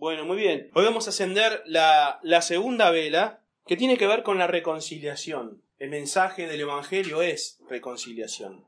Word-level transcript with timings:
Bueno, 0.00 0.24
muy 0.24 0.38
bien. 0.38 0.70
Hoy 0.72 0.86
vamos 0.86 1.06
a 1.06 1.10
ascender 1.10 1.62
la, 1.66 2.20
la 2.22 2.40
segunda 2.40 2.90
vela 2.90 3.42
que 3.66 3.76
tiene 3.76 3.98
que 3.98 4.06
ver 4.06 4.22
con 4.22 4.38
la 4.38 4.46
reconciliación. 4.46 5.62
El 5.76 5.90
mensaje 5.90 6.46
del 6.46 6.62
Evangelio 6.62 7.20
es 7.20 7.60
reconciliación. 7.68 8.64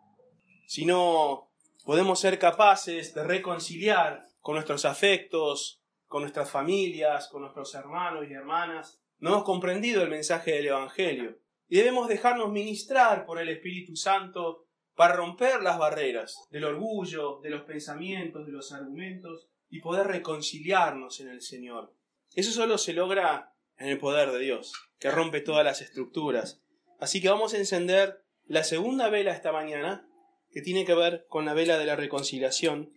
Si 0.67 0.85
no 0.85 1.49
podemos 1.87 2.21
ser 2.21 2.39
capaces 2.39 3.15
de 3.15 3.25
reconciliar 3.25 4.27
con 4.43 4.57
nuestros 4.57 4.85
afectos, 4.85 5.81
con 6.07 6.21
nuestras 6.21 6.51
familias, 6.51 7.29
con 7.29 7.41
nuestros 7.41 7.75
hermanos 7.77 8.27
y 8.29 8.35
hermanas, 8.35 9.01
no 9.19 9.31
hemos 9.31 9.45
comprendido 9.45 10.03
el 10.03 10.11
mensaje 10.11 10.53
del 10.53 10.67
Evangelio. 10.67 11.39
Y 11.67 11.79
debemos 11.79 12.09
dejarnos 12.09 12.53
ministrar 12.53 13.25
por 13.25 13.41
el 13.41 13.49
Espíritu 13.49 13.97
Santo 13.97 14.67
para 14.95 15.15
romper 15.15 15.63
las 15.63 15.79
barreras 15.79 16.47
del 16.51 16.65
orgullo, 16.65 17.41
de 17.41 17.49
los 17.49 17.63
pensamientos, 17.63 18.45
de 18.45 18.53
los 18.53 18.71
argumentos 18.71 19.49
y 19.73 19.81
poder 19.81 20.07
reconciliarnos 20.07 21.21
en 21.21 21.29
el 21.29 21.41
Señor. 21.41 21.97
Eso 22.35 22.53
solo 22.53 22.77
se 22.77 22.93
logra 22.93 23.55
en 23.79 23.89
el 23.89 23.99
poder 23.99 24.31
de 24.31 24.39
Dios, 24.39 24.75
que 24.99 25.11
rompe 25.11 25.41
todas 25.41 25.65
las 25.65 25.81
estructuras. 25.81 26.63
Así 27.01 27.23
que 27.23 27.31
vamos 27.31 27.55
a 27.55 27.57
encender 27.57 28.23
la 28.45 28.65
segunda 28.65 29.09
vela 29.09 29.33
esta 29.33 29.51
mañana, 29.51 30.07
que 30.51 30.61
tiene 30.61 30.85
que 30.85 30.93
ver 30.93 31.25
con 31.27 31.47
la 31.47 31.55
vela 31.55 31.79
de 31.79 31.87
la 31.87 31.97
reconciliación. 31.97 32.93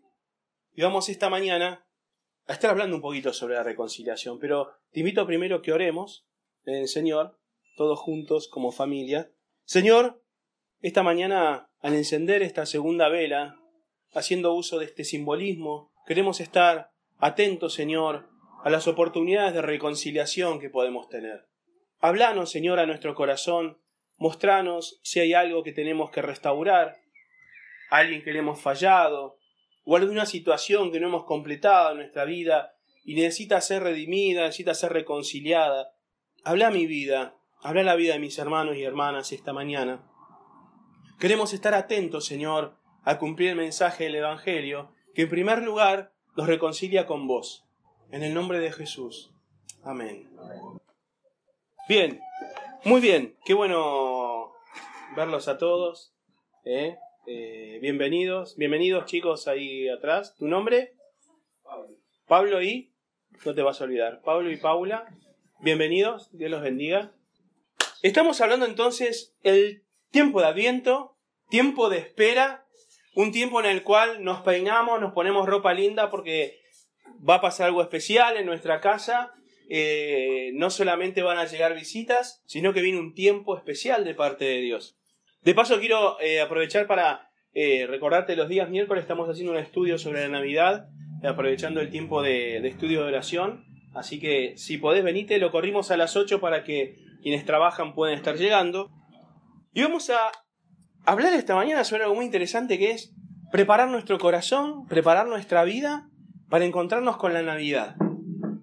Y 0.73 0.81
vamos 0.81 1.07
esta 1.07 1.29
mañana 1.29 1.87
a 2.45 2.51
estar 2.51 2.71
hablando 2.71 2.97
un 2.97 3.01
poquito 3.01 3.31
sobre 3.31 3.55
la 3.55 3.63
reconciliación, 3.63 4.37
pero 4.37 4.73
te 4.91 4.99
invito 4.99 5.25
primero 5.25 5.61
que 5.61 5.71
oremos 5.71 6.27
en 6.65 6.75
el 6.75 6.89
Señor, 6.89 7.39
todos 7.77 7.99
juntos 7.99 8.49
como 8.49 8.73
familia. 8.73 9.31
Señor, 9.63 10.21
esta 10.81 11.03
mañana 11.03 11.71
al 11.79 11.93
encender 11.93 12.43
esta 12.43 12.65
segunda 12.65 13.07
vela, 13.07 13.57
haciendo 14.11 14.53
uso 14.53 14.77
de 14.79 14.85
este 14.85 15.05
simbolismo, 15.05 15.94
Queremos 16.05 16.39
estar 16.39 16.91
atentos, 17.17 17.73
Señor, 17.73 18.29
a 18.63 18.69
las 18.69 18.87
oportunidades 18.87 19.55
de 19.55 19.63
reconciliación 19.63 20.59
que 20.59 20.69
podemos 20.69 21.09
tener. 21.09 21.47
Hablanos, 21.99 22.51
Señor, 22.51 22.79
a 22.79 22.85
nuestro 22.85 23.15
corazón, 23.15 23.79
mostranos 24.17 24.99
si 25.01 25.19
hay 25.19 25.33
algo 25.33 25.63
que 25.63 25.71
tenemos 25.71 26.11
que 26.11 26.21
restaurar, 26.21 26.97
alguien 27.89 28.23
que 28.23 28.33
le 28.33 28.39
hemos 28.39 28.61
fallado, 28.61 29.39
o 29.83 29.95
alguna 29.95 30.27
situación 30.27 30.91
que 30.91 30.99
no 30.99 31.07
hemos 31.07 31.25
completado 31.25 31.91
en 31.91 31.97
nuestra 31.97 32.23
vida 32.25 32.75
y 33.03 33.15
necesita 33.15 33.59
ser 33.61 33.81
redimida, 33.81 34.43
necesita 34.43 34.75
ser 34.75 34.93
reconciliada. 34.93 35.95
Habla 36.43 36.69
mi 36.69 36.85
vida, 36.85 37.35
habla 37.63 37.81
la 37.81 37.95
vida 37.95 38.13
de 38.13 38.19
mis 38.19 38.37
hermanos 38.37 38.75
y 38.75 38.83
hermanas 38.83 39.31
esta 39.31 39.53
mañana. 39.53 40.03
Queremos 41.19 41.51
estar 41.53 41.73
atentos, 41.73 42.25
Señor, 42.25 42.75
a 43.03 43.17
cumplir 43.17 43.49
el 43.49 43.55
mensaje 43.55 44.03
del 44.03 44.15
Evangelio 44.15 44.93
que 45.15 45.23
en 45.23 45.29
primer 45.29 45.63
lugar 45.63 46.11
nos 46.35 46.45
reconcilia 46.45 47.07
con 47.07 47.25
vos. 47.25 47.65
En 48.11 48.21
el 48.21 48.33
nombre 48.33 48.59
de 48.59 48.71
Jesús. 48.71 49.31
Amén. 49.83 50.29
Bien, 51.87 52.19
muy 52.83 52.99
bien, 52.99 53.37
qué 53.45 53.53
bueno 53.53 54.51
verlos 55.15 55.47
a 55.47 55.57
todos. 55.57 56.13
¿eh? 56.65 56.97
Eh, 57.27 57.79
bienvenidos, 57.81 58.57
bienvenidos 58.57 59.05
chicos 59.05 59.47
ahí 59.47 59.87
atrás. 59.87 60.35
¿Tu 60.35 60.47
nombre? 60.47 60.95
Pablo. 61.63 61.95
Pablo 62.27 62.61
y, 62.61 62.93
no 63.45 63.55
te 63.55 63.61
vas 63.61 63.79
a 63.79 63.85
olvidar, 63.85 64.21
Pablo 64.21 64.51
y 64.51 64.57
Paula. 64.57 65.05
Bienvenidos, 65.61 66.29
Dios 66.33 66.51
los 66.51 66.61
bendiga. 66.61 67.13
Estamos 68.01 68.41
hablando 68.41 68.65
entonces 68.65 69.33
el 69.43 69.85
tiempo 70.11 70.41
de 70.41 70.47
Adviento, 70.47 71.15
tiempo 71.49 71.89
de 71.89 71.99
espera 71.99 72.64
un 73.15 73.31
tiempo 73.31 73.59
en 73.61 73.65
el 73.65 73.81
cual 73.81 74.23
nos 74.23 74.41
peinamos, 74.41 75.01
nos 75.01 75.13
ponemos 75.13 75.47
ropa 75.47 75.73
linda 75.73 76.09
porque 76.09 76.59
va 77.27 77.35
a 77.35 77.41
pasar 77.41 77.67
algo 77.67 77.81
especial 77.81 78.37
en 78.37 78.45
nuestra 78.45 78.81
casa. 78.81 79.31
Eh, 79.67 80.51
no 80.53 80.69
solamente 80.69 81.23
van 81.23 81.39
a 81.39 81.45
llegar 81.45 81.73
visitas, 81.73 82.43
sino 82.45 82.73
que 82.73 82.81
viene 82.81 82.99
un 82.99 83.15
tiempo 83.15 83.57
especial 83.57 84.03
de 84.03 84.13
parte 84.13 84.45
de 84.45 84.61
Dios. 84.61 84.99
De 85.41 85.55
paso 85.55 85.79
quiero 85.79 86.19
eh, 86.19 86.41
aprovechar 86.41 86.85
para 86.87 87.31
eh, 87.53 87.87
recordarte 87.87 88.35
los 88.35 88.49
días 88.49 88.69
miércoles 88.69 89.01
estamos 89.01 89.27
haciendo 89.29 89.53
un 89.53 89.57
estudio 89.57 89.97
sobre 89.97 90.21
la 90.21 90.27
Navidad, 90.27 90.87
aprovechando 91.23 91.81
el 91.81 91.89
tiempo 91.89 92.21
de, 92.21 92.59
de, 92.61 92.67
estudio 92.67 93.01
de 93.01 93.07
oración. 93.07 93.65
Así 93.95 94.19
que 94.19 94.57
si 94.57 94.77
podés 94.77 95.03
venite, 95.03 95.39
lo 95.39 95.51
corrimos 95.51 95.89
a 95.89 95.97
las 95.97 96.15
8 96.15 96.41
para 96.41 96.63
que 96.63 96.97
quienes 97.23 97.45
trabajan 97.45 97.95
puedan 97.95 98.15
estar 98.15 98.35
llegando. 98.35 98.91
Y 99.73 99.81
vamos 99.81 100.09
a 100.09 100.31
hablar 101.05 101.33
esta 101.33 101.55
mañana 101.55 101.83
sobre 101.83 102.03
algo 102.03 102.15
muy 102.15 102.25
interesante 102.25 102.77
que 102.77 102.91
es 102.91 103.13
preparar 103.51 103.89
nuestro 103.89 104.17
corazón, 104.17 104.85
preparar 104.87 105.27
nuestra 105.27 105.63
vida 105.63 106.09
para 106.49 106.65
encontrarnos 106.65 107.17
con 107.17 107.33
la 107.33 107.41
Navidad. 107.41 107.95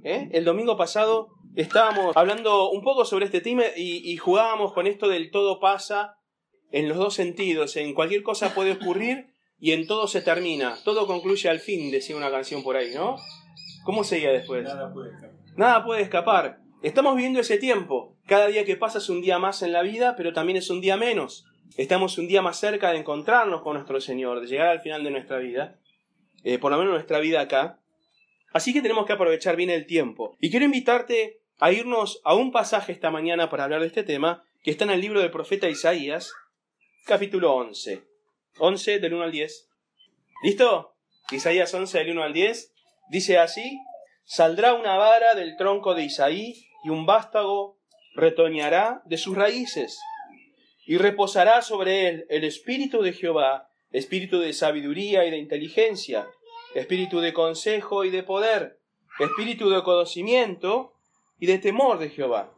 ¿Eh? 0.05 0.29
El 0.33 0.45
domingo 0.45 0.77
pasado 0.77 1.29
estábamos 1.55 2.17
hablando 2.17 2.71
un 2.71 2.83
poco 2.83 3.05
sobre 3.05 3.27
este 3.27 3.41
tema 3.41 3.63
y, 3.77 4.17
jugábamos 4.17 4.73
con 4.73 4.87
esto 4.87 5.09
del 5.09 5.31
todo 5.31 5.61
pasa 5.61 6.17
en 6.71 6.89
los 6.89 6.99
dos 6.99 7.15
sentidos. 7.15 7.77
En 7.77 7.95
cualquier 7.95 8.23
cosa 8.23 8.55
puede 8.55 8.73
ocurrir 8.73 9.29
y 9.59 9.73
en 9.73 9.87
todo 9.87 10.09
se 10.09 10.23
termina. 10.23 10.77
Todo 10.85 11.07
concluye 11.07 11.49
al 11.49 11.61
fin, 11.61 11.91
decía 11.91 12.17
una 12.17 12.31
canción 12.31 12.63
por 12.63 12.77
ahí, 12.77 12.93
¿no? 12.95 13.17
¿Cómo 13.85 14.05
seguía 14.05 14.33
después? 14.33 14.65
Nada 14.65 14.93
puede 14.93 15.11
escapar. 15.11 15.37
Nada 15.57 15.85
puede 15.85 16.03
escapar. 16.03 16.59
Estamos 16.83 17.15
viviendo 17.15 17.41
ese 17.41 17.59
tiempo. 17.59 18.17
Cada 18.27 18.49
día 18.49 18.65
que 18.65 18.77
pasa 18.77 18.99
es 18.99 19.09
un 19.09 19.21
día 19.21 19.39
más 19.39 19.63
en 19.63 19.73
la 19.73 19.83
vida, 19.83 20.17
pero 20.17 20.33
también 20.33 20.57
es 20.57 20.69
un 20.71 20.81
día 20.81 20.97
menos. 20.97 21.47
Estamos 21.79 22.19
un 22.19 22.29
día 22.29 22.43
más 22.43 22.61
cerca 22.61 22.91
de 22.91 22.99
encontrarnos 22.99 23.63
con 23.63 23.75
nuestro 23.75 23.99
Señor, 23.99 24.41
de 24.41 24.47
llegar 24.47 24.69
al 24.69 24.81
final 24.81 25.03
de 25.05 25.11
nuestra 25.11 25.39
vida, 25.39 25.79
eh, 26.45 26.59
por 26.59 26.71
lo 26.71 26.77
menos 26.77 26.93
nuestra 26.93 27.19
vida 27.19 27.41
acá. 27.41 27.81
Así 28.53 28.75
que 28.75 28.83
tenemos 28.83 29.07
que 29.07 29.15
aprovechar 29.15 29.57
bien 29.57 29.71
el 29.71 29.87
tiempo. 29.87 30.37
Y 30.39 30.51
quiero 30.51 30.67
invitarte 30.67 31.41
a 31.59 31.73
irnos 31.73 32.21
a 32.25 32.35
un 32.35 32.53
pasaje 32.53 32.93
esta 32.93 33.11
mañana 33.11 33.49
para 33.49 33.65
hablar 33.65 33.81
de 33.81 33.87
este 33.87 34.03
tema, 34.03 34.45
que 34.63 34.71
está 34.71 34.85
en 34.85 34.91
el 34.91 35.01
libro 35.01 35.21
del 35.21 35.31
profeta 35.31 35.71
Isaías, 35.71 36.35
capítulo 37.07 37.55
11. 37.55 38.03
11 38.59 38.99
del 38.99 39.15
1 39.15 39.23
al 39.23 39.33
10. 39.33 39.71
¿Listo? 40.43 40.95
Isaías 41.31 41.73
11 41.73 41.99
del 41.99 42.11
1 42.11 42.23
al 42.23 42.33
10. 42.35 42.75
Dice 43.09 43.39
así, 43.39 43.79
saldrá 44.25 44.75
una 44.75 44.99
vara 44.99 45.35
del 45.35 45.57
tronco 45.57 45.95
de 45.95 46.05
Isaí 46.05 46.67
y 46.85 46.91
un 46.91 47.07
vástago 47.07 47.79
retoñará 48.15 49.01
de 49.07 49.17
sus 49.17 49.35
raíces 49.35 49.99
y 50.85 50.99
reposará 50.99 51.63
sobre 51.63 52.09
él 52.09 52.27
el 52.29 52.45
espíritu 52.45 53.03
de 53.03 53.13
Jehová, 53.13 53.69
espíritu 53.93 54.41
de 54.41 54.53
sabiduría 54.53 55.25
y 55.25 55.31
de 55.31 55.39
inteligencia, 55.39 56.27
espíritu 56.75 57.21
de 57.21 57.33
consejo 57.33 58.05
y 58.05 58.11
de 58.11 58.23
poder, 58.23 58.79
espíritu 59.21 59.71
de 59.71 59.83
conocimiento 59.83 60.95
y 61.39 61.47
de 61.47 61.59
temor 61.59 61.99
de 61.99 62.11
Jehová. 62.11 62.53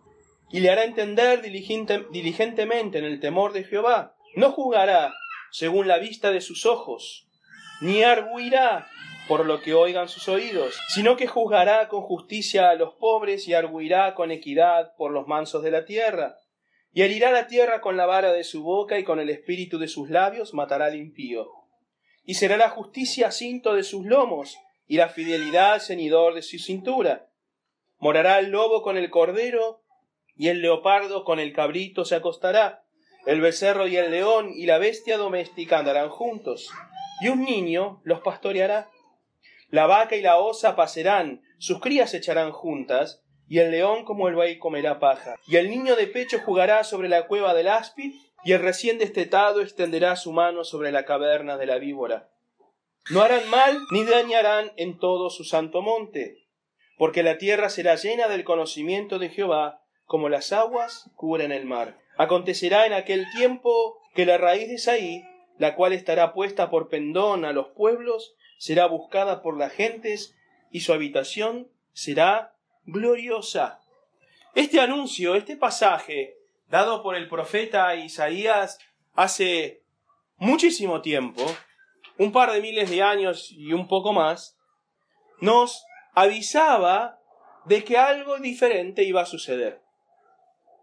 Y 0.50 0.60
le 0.60 0.70
hará 0.70 0.84
entender 0.84 1.42
diligentemente 1.42 2.98
en 2.98 3.04
el 3.04 3.20
temor 3.20 3.52
de 3.52 3.64
Jehová. 3.64 4.16
No 4.36 4.52
juzgará 4.52 5.12
según 5.50 5.88
la 5.88 5.98
vista 5.98 6.30
de 6.30 6.41
sus 6.41 6.64
ojos, 6.66 7.26
ni 7.80 8.02
arguirá 8.02 8.88
por 9.26 9.46
lo 9.46 9.60
que 9.60 9.74
oigan 9.74 10.08
sus 10.08 10.28
oídos, 10.28 10.78
sino 10.88 11.16
que 11.16 11.26
juzgará 11.26 11.88
con 11.88 12.02
justicia 12.02 12.70
a 12.70 12.74
los 12.74 12.94
pobres 12.94 13.48
y 13.48 13.54
arguirá 13.54 14.14
con 14.14 14.30
equidad 14.30 14.94
por 14.96 15.10
los 15.10 15.26
mansos 15.26 15.62
de 15.62 15.70
la 15.70 15.84
tierra 15.84 16.38
y 16.94 17.03
herirá 17.03 17.32
la 17.32 17.49
tierra 17.49 17.81
con 17.81 17.97
la 17.97 18.06
vara 18.06 18.32
de 18.32 18.44
su 18.44 18.62
boca 18.62 19.00
y 19.00 19.05
con 19.05 19.19
el 19.19 19.28
espíritu 19.28 19.78
de 19.78 19.88
sus 19.88 20.10
labios 20.10 20.55
matará 20.55 20.87
al 20.87 20.97
impío. 20.97 21.50
Y 22.25 22.34
será 22.34 22.56
la 22.56 22.71
justicia 22.71 23.32
cinto 23.32 23.75
de 23.75 23.82
sus 23.82 24.06
lomos 24.06 24.56
y 24.87 24.97
la 24.97 25.09
fidelidad 25.09 25.81
cenidor 25.81 26.34
de 26.34 26.43
su 26.43 26.59
cintura. 26.59 27.28
Morará 27.99 28.38
el 28.38 28.50
lobo 28.50 28.83
con 28.83 28.97
el 28.97 29.10
cordero 29.10 29.83
y 30.37 30.49
el 30.49 30.62
leopardo 30.62 31.25
con 31.25 31.41
el 31.41 31.53
cabrito 31.53 32.04
se 32.04 32.15
acostará. 32.15 32.84
El 33.27 33.41
becerro 33.41 33.88
y 33.88 33.97
el 33.97 34.12
león 34.12 34.53
y 34.54 34.66
la 34.66 34.78
bestia 34.78 35.16
doméstica 35.16 35.78
andarán 35.78 36.10
juntos, 36.10 36.71
y 37.22 37.28
un 37.28 37.43
niño 37.43 38.03
los 38.04 38.21
pastoreará. 38.21 38.91
La 39.71 39.87
vaca 39.87 40.15
y 40.15 40.21
la 40.21 40.38
osa 40.38 40.77
pasarán, 40.77 41.43
sus 41.59 41.81
crías 41.81 42.10
se 42.10 42.19
echarán 42.19 42.53
juntas, 42.53 43.23
y 43.48 43.58
el 43.58 43.70
león 43.70 44.04
como 44.04 44.28
el 44.28 44.34
buey 44.34 44.58
comerá 44.58 44.98
paja. 44.98 45.36
Y 45.46 45.56
el 45.56 45.68
niño 45.70 45.96
de 45.96 46.06
pecho 46.06 46.41
jugará 46.44 46.84
sobre 46.84 47.08
la 47.08 47.26
cueva 47.26 47.54
del 47.54 47.68
áspid, 47.68 48.14
y 48.44 48.52
el 48.52 48.60
recién 48.60 48.98
destetado 48.98 49.60
extenderá 49.60 50.16
su 50.16 50.32
mano 50.32 50.64
sobre 50.64 50.92
la 50.92 51.04
caverna 51.04 51.56
de 51.56 51.66
la 51.66 51.78
víbora. 51.78 52.30
No 53.10 53.22
harán 53.22 53.48
mal 53.50 53.78
ni 53.91 54.04
dañarán 54.04 54.72
en 54.76 54.98
todo 54.98 55.30
su 55.30 55.44
santo 55.44 55.82
monte, 55.82 56.46
porque 56.96 57.22
la 57.22 57.38
tierra 57.38 57.68
será 57.68 57.96
llena 57.96 58.28
del 58.28 58.44
conocimiento 58.44 59.18
de 59.18 59.28
Jehová, 59.28 59.82
como 60.04 60.28
las 60.28 60.52
aguas 60.52 61.10
cubren 61.16 61.52
el 61.52 61.64
mar. 61.64 61.98
Acontecerá 62.16 62.86
en 62.86 62.92
aquel 62.92 63.26
tiempo 63.36 63.98
que 64.14 64.26
la 64.26 64.38
raíz 64.38 64.68
de 64.68 64.78
Saí, 64.78 65.24
la 65.58 65.74
cual 65.74 65.92
estará 65.92 66.32
puesta 66.32 66.70
por 66.70 66.88
pendón 66.88 67.44
a 67.44 67.52
los 67.52 67.68
pueblos, 67.68 68.34
será 68.58 68.86
buscada 68.86 69.42
por 69.42 69.56
las 69.58 69.72
gentes, 69.72 70.34
y 70.70 70.80
su 70.80 70.92
habitación 70.92 71.70
será 71.92 72.53
gloriosa. 72.86 73.81
Este 74.54 74.81
anuncio, 74.81 75.34
este 75.34 75.57
pasaje, 75.57 76.36
dado 76.69 77.03
por 77.03 77.16
el 77.16 77.28
profeta 77.28 77.95
Isaías 77.97 78.78
hace 79.15 79.83
muchísimo 80.36 81.01
tiempo, 81.01 81.45
un 82.19 82.33
par 82.33 82.53
de 82.53 82.60
miles 82.60 82.91
de 82.91 83.03
años 83.03 83.51
y 83.51 83.72
un 83.72 83.89
poco 83.89 84.13
más, 84.13 84.57
nos 85.41 85.84
avisaba 86.15 87.19
de 87.65 87.83
que 87.84 87.97
algo 87.97 88.39
diferente 88.39 89.03
iba 89.04 89.22
a 89.22 89.27
suceder, 89.27 89.80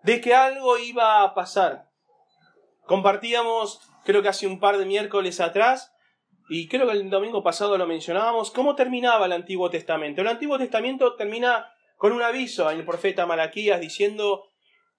de 0.03 0.19
que 0.19 0.33
algo 0.33 0.77
iba 0.77 1.23
a 1.23 1.33
pasar. 1.33 1.89
Compartíamos, 2.85 3.79
creo 4.03 4.21
que 4.21 4.29
hace 4.29 4.47
un 4.47 4.59
par 4.59 4.77
de 4.77 4.85
miércoles 4.85 5.39
atrás, 5.39 5.93
y 6.49 6.67
creo 6.67 6.87
que 6.87 6.93
el 6.93 7.09
domingo 7.09 7.43
pasado 7.43 7.77
lo 7.77 7.87
mencionábamos, 7.87 8.51
cómo 8.51 8.75
terminaba 8.75 9.27
el 9.27 9.31
Antiguo 9.31 9.69
Testamento. 9.69 10.19
El 10.19 10.27
Antiguo 10.27 10.57
Testamento 10.57 11.15
termina 11.15 11.71
con 12.01 12.13
un 12.13 12.23
aviso 12.23 12.67
el 12.71 12.83
profeta 12.83 13.27
Malaquías 13.27 13.79
diciendo, 13.79 14.49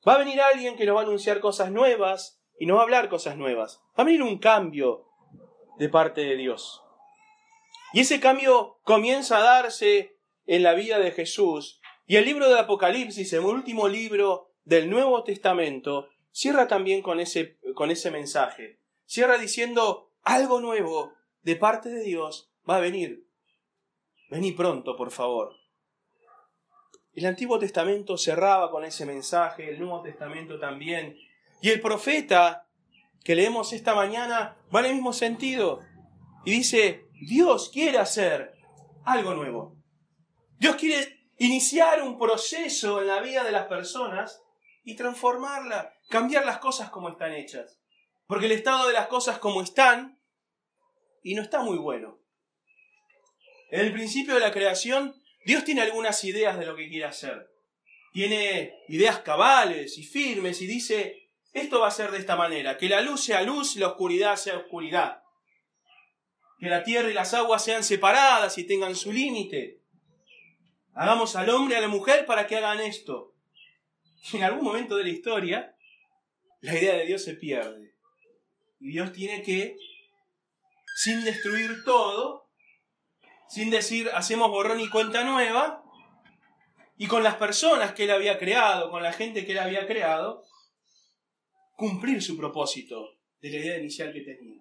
va 0.06 0.14
a 0.14 0.18
venir 0.18 0.40
alguien 0.40 0.76
que 0.76 0.86
nos 0.86 0.94
va 0.94 1.00
a 1.00 1.02
anunciar 1.02 1.40
cosas 1.40 1.72
nuevas 1.72 2.40
y 2.60 2.66
nos 2.66 2.76
va 2.76 2.82
a 2.82 2.84
hablar 2.84 3.08
cosas 3.08 3.36
nuevas. 3.36 3.80
Va 3.98 4.04
a 4.04 4.06
venir 4.06 4.22
un 4.22 4.38
cambio 4.38 5.08
de 5.80 5.88
parte 5.88 6.20
de 6.20 6.36
Dios. 6.36 6.80
Y 7.92 8.02
ese 8.02 8.20
cambio 8.20 8.78
comienza 8.84 9.38
a 9.38 9.42
darse 9.42 10.16
en 10.46 10.62
la 10.62 10.74
vida 10.74 11.00
de 11.00 11.10
Jesús. 11.10 11.80
Y 12.06 12.18
el 12.18 12.24
libro 12.24 12.48
de 12.48 12.60
Apocalipsis, 12.60 13.32
el 13.32 13.40
último 13.40 13.88
libro 13.88 14.52
del 14.64 14.88
Nuevo 14.88 15.24
Testamento, 15.24 16.08
cierra 16.30 16.68
también 16.68 17.02
con 17.02 17.18
ese, 17.18 17.58
con 17.74 17.90
ese 17.90 18.12
mensaje. 18.12 18.78
Cierra 19.06 19.38
diciendo, 19.38 20.12
algo 20.22 20.60
nuevo 20.60 21.14
de 21.42 21.56
parte 21.56 21.88
de 21.88 22.04
Dios 22.04 22.52
va 22.70 22.76
a 22.76 22.80
venir. 22.80 23.26
Vení 24.30 24.52
pronto, 24.52 24.96
por 24.96 25.10
favor. 25.10 25.61
El 27.14 27.26
Antiguo 27.26 27.58
Testamento 27.58 28.16
cerraba 28.16 28.70
con 28.70 28.84
ese 28.84 29.04
mensaje, 29.04 29.70
el 29.70 29.78
Nuevo 29.78 30.02
Testamento 30.02 30.58
también. 30.58 31.16
Y 31.60 31.68
el 31.68 31.80
profeta 31.80 32.66
que 33.22 33.34
leemos 33.34 33.72
esta 33.72 33.94
mañana 33.94 34.56
va 34.74 34.80
en 34.80 34.86
el 34.86 34.94
mismo 34.94 35.12
sentido. 35.12 35.80
Y 36.44 36.52
dice, 36.52 37.06
Dios 37.12 37.70
quiere 37.70 37.98
hacer 37.98 38.54
algo 39.04 39.34
nuevo. 39.34 39.76
Dios 40.58 40.76
quiere 40.76 41.28
iniciar 41.38 42.02
un 42.02 42.18
proceso 42.18 43.00
en 43.00 43.08
la 43.08 43.20
vida 43.20 43.44
de 43.44 43.52
las 43.52 43.66
personas 43.66 44.42
y 44.84 44.96
transformarla, 44.96 45.94
cambiar 46.08 46.46
las 46.46 46.58
cosas 46.58 46.90
como 46.90 47.10
están 47.10 47.32
hechas. 47.32 47.78
Porque 48.26 48.46
el 48.46 48.52
estado 48.52 48.86
de 48.86 48.94
las 48.94 49.08
cosas 49.08 49.38
como 49.38 49.60
están, 49.60 50.18
y 51.22 51.34
no 51.34 51.42
está 51.42 51.62
muy 51.62 51.78
bueno. 51.78 52.18
En 53.70 53.80
el 53.80 53.92
principio 53.92 54.34
de 54.34 54.40
la 54.40 54.52
creación, 54.52 55.21
Dios 55.44 55.64
tiene 55.64 55.82
algunas 55.82 56.22
ideas 56.24 56.58
de 56.58 56.66
lo 56.66 56.76
que 56.76 56.88
quiere 56.88 57.04
hacer. 57.04 57.50
Tiene 58.12 58.74
ideas 58.88 59.18
cabales 59.20 59.98
y 59.98 60.04
firmes 60.04 60.60
y 60.60 60.66
dice, 60.66 61.28
esto 61.52 61.80
va 61.80 61.88
a 61.88 61.92
ser 61.92 62.10
de 62.10 62.18
esta 62.18 62.36
manera, 62.36 62.76
que 62.78 62.88
la 62.88 63.00
luz 63.00 63.24
sea 63.24 63.42
luz 63.42 63.76
y 63.76 63.78
la 63.78 63.88
oscuridad 63.88 64.36
sea 64.36 64.58
oscuridad. 64.58 65.22
Que 66.58 66.68
la 66.68 66.84
tierra 66.84 67.10
y 67.10 67.14
las 67.14 67.34
aguas 67.34 67.64
sean 67.64 67.82
separadas 67.82 68.56
y 68.58 68.64
tengan 68.64 68.94
su 68.94 69.12
límite. 69.12 69.80
Hagamos 70.94 71.36
al 71.36 71.50
hombre 71.50 71.74
y 71.74 71.78
a 71.78 71.80
la 71.80 71.88
mujer 71.88 72.26
para 72.26 72.46
que 72.46 72.56
hagan 72.56 72.80
esto. 72.80 73.34
En 74.32 74.44
algún 74.44 74.62
momento 74.62 74.96
de 74.96 75.04
la 75.04 75.10
historia, 75.10 75.74
la 76.60 76.78
idea 76.78 76.94
de 76.94 77.06
Dios 77.06 77.24
se 77.24 77.34
pierde. 77.34 77.94
Y 78.78 78.90
Dios 78.90 79.12
tiene 79.12 79.42
que, 79.42 79.76
sin 80.96 81.24
destruir 81.24 81.82
todo, 81.84 82.41
sin 83.52 83.68
decir 83.68 84.08
hacemos 84.14 84.48
borrón 84.48 84.80
y 84.80 84.88
cuenta 84.88 85.24
nueva, 85.24 85.84
y 86.96 87.06
con 87.06 87.22
las 87.22 87.34
personas 87.34 87.92
que 87.92 88.04
él 88.04 88.10
había 88.10 88.38
creado, 88.38 88.90
con 88.90 89.02
la 89.02 89.12
gente 89.12 89.44
que 89.44 89.52
él 89.52 89.58
había 89.58 89.86
creado, 89.86 90.42
cumplir 91.76 92.22
su 92.22 92.38
propósito 92.38 93.18
de 93.42 93.50
la 93.50 93.56
idea 93.58 93.76
inicial 93.76 94.10
que 94.14 94.22
tenía. 94.22 94.58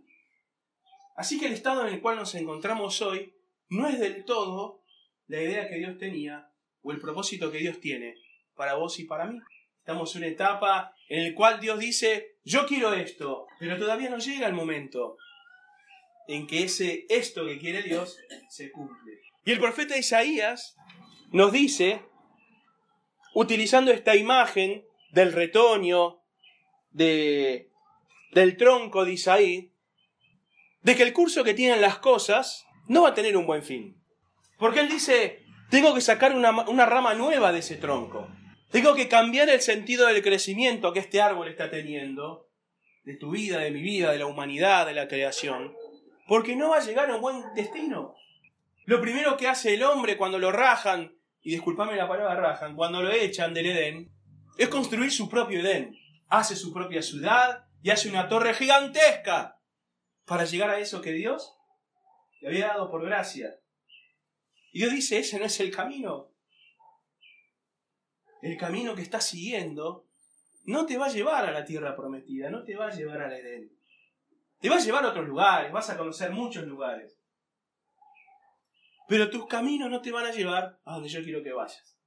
Así 1.15 1.39
que 1.39 1.45
el 1.45 1.53
estado 1.53 1.87
en 1.87 1.93
el 1.93 2.01
cual 2.01 2.17
nos 2.17 2.35
encontramos 2.35 3.01
hoy 3.01 3.33
no 3.69 3.87
es 3.87 3.97
del 3.97 4.25
todo 4.25 4.83
la 5.27 5.41
idea 5.41 5.69
que 5.69 5.77
Dios 5.77 5.97
tenía 5.97 6.51
o 6.81 6.91
el 6.91 6.99
propósito 6.99 7.49
que 7.49 7.59
Dios 7.59 7.79
tiene 7.79 8.15
para 8.55 8.73
vos 8.73 8.99
y 8.99 9.05
para 9.05 9.25
mí. 9.25 9.39
Estamos 9.79 10.13
en 10.15 10.23
una 10.23 10.31
etapa 10.31 10.93
en 11.07 11.29
la 11.29 11.33
cual 11.33 11.61
Dios 11.61 11.79
dice, 11.79 12.35
yo 12.43 12.65
quiero 12.65 12.93
esto, 12.93 13.47
pero 13.57 13.77
todavía 13.77 14.09
no 14.09 14.17
llega 14.17 14.47
el 14.47 14.53
momento 14.53 15.15
en 16.27 16.47
que 16.47 16.63
ese 16.63 17.05
esto 17.09 17.45
que 17.45 17.59
quiere 17.59 17.83
Dios 17.83 18.17
se 18.49 18.71
cumple. 18.71 19.19
Y 19.43 19.51
el 19.51 19.59
profeta 19.59 19.97
Isaías 19.97 20.75
nos 21.31 21.51
dice, 21.51 22.01
utilizando 23.33 23.91
esta 23.91 24.15
imagen 24.15 24.85
del 25.11 25.33
retoño, 25.33 26.21
de, 26.91 27.69
del 28.33 28.57
tronco 28.57 29.05
de 29.05 29.13
Isaí, 29.13 29.71
de 30.81 30.95
que 30.95 31.03
el 31.03 31.13
curso 31.13 31.43
que 31.43 31.53
tienen 31.53 31.81
las 31.81 31.99
cosas 31.99 32.65
no 32.87 33.03
va 33.03 33.09
a 33.09 33.13
tener 33.13 33.37
un 33.37 33.45
buen 33.45 33.63
fin. 33.63 34.01
Porque 34.57 34.79
él 34.79 34.89
dice, 34.89 35.43
tengo 35.69 35.93
que 35.93 36.01
sacar 36.01 36.35
una, 36.35 36.51
una 36.67 36.85
rama 36.85 37.13
nueva 37.13 37.51
de 37.51 37.59
ese 37.59 37.77
tronco. 37.77 38.27
Tengo 38.69 38.95
que 38.95 39.07
cambiar 39.07 39.49
el 39.49 39.61
sentido 39.61 40.07
del 40.07 40.21
crecimiento 40.21 40.93
que 40.93 40.99
este 40.99 41.21
árbol 41.21 41.47
está 41.47 41.69
teniendo, 41.69 42.49
de 43.03 43.17
tu 43.17 43.31
vida, 43.31 43.59
de 43.59 43.71
mi 43.71 43.81
vida, 43.81 44.11
de 44.11 44.19
la 44.19 44.27
humanidad, 44.27 44.85
de 44.85 44.93
la 44.93 45.07
creación, 45.07 45.73
porque 46.27 46.55
no 46.55 46.69
va 46.69 46.77
a 46.77 46.85
llegar 46.85 47.09
a 47.09 47.15
un 47.15 47.21
buen 47.21 47.53
destino. 47.55 48.15
Lo 48.85 49.01
primero 49.01 49.37
que 49.37 49.47
hace 49.47 49.73
el 49.73 49.83
hombre 49.83 50.17
cuando 50.17 50.39
lo 50.39 50.51
rajan, 50.51 51.15
y 51.41 51.51
disculpame 51.51 51.95
la 51.95 52.07
palabra 52.07 52.35
rajan, 52.35 52.75
cuando 52.75 53.01
lo 53.01 53.11
echan 53.11 53.53
del 53.53 53.67
Edén, 53.67 54.11
es 54.57 54.67
construir 54.69 55.11
su 55.11 55.29
propio 55.29 55.59
Edén 55.59 55.97
hace 56.31 56.55
su 56.55 56.73
propia 56.73 57.01
ciudad 57.01 57.65
y 57.83 57.89
hace 57.89 58.09
una 58.09 58.29
torre 58.29 58.53
gigantesca 58.53 59.59
para 60.25 60.45
llegar 60.45 60.69
a 60.69 60.79
eso 60.79 61.01
que 61.01 61.11
Dios 61.11 61.57
le 62.39 62.47
había 62.47 62.67
dado 62.67 62.89
por 62.89 63.05
gracia. 63.05 63.59
Y 64.71 64.79
Dios 64.79 64.93
dice, 64.93 65.19
ese 65.19 65.37
no 65.37 65.45
es 65.45 65.59
el 65.59 65.75
camino. 65.75 66.31
El 68.41 68.57
camino 68.57 68.95
que 68.95 69.01
estás 69.01 69.25
siguiendo 69.25 70.07
no 70.63 70.85
te 70.85 70.97
va 70.97 71.07
a 71.07 71.11
llevar 71.11 71.45
a 71.45 71.51
la 71.51 71.65
tierra 71.65 71.97
prometida, 71.97 72.49
no 72.49 72.63
te 72.63 72.77
va 72.77 72.87
a 72.87 72.95
llevar 72.95 73.21
al 73.21 73.33
Edén. 73.33 73.69
Te 74.61 74.69
va 74.69 74.75
a 74.75 74.79
llevar 74.79 75.03
a 75.03 75.09
otros 75.09 75.27
lugares, 75.27 75.71
vas 75.71 75.89
a 75.89 75.97
conocer 75.97 76.31
muchos 76.31 76.65
lugares. 76.65 77.19
Pero 79.07 79.29
tus 79.29 79.47
caminos 79.47 79.89
no 79.89 80.01
te 80.01 80.11
van 80.11 80.27
a 80.27 80.31
llevar 80.31 80.79
a 80.85 80.93
donde 80.93 81.09
yo 81.09 81.23
quiero 81.23 81.43
que 81.43 81.51
vayas. 81.51 81.97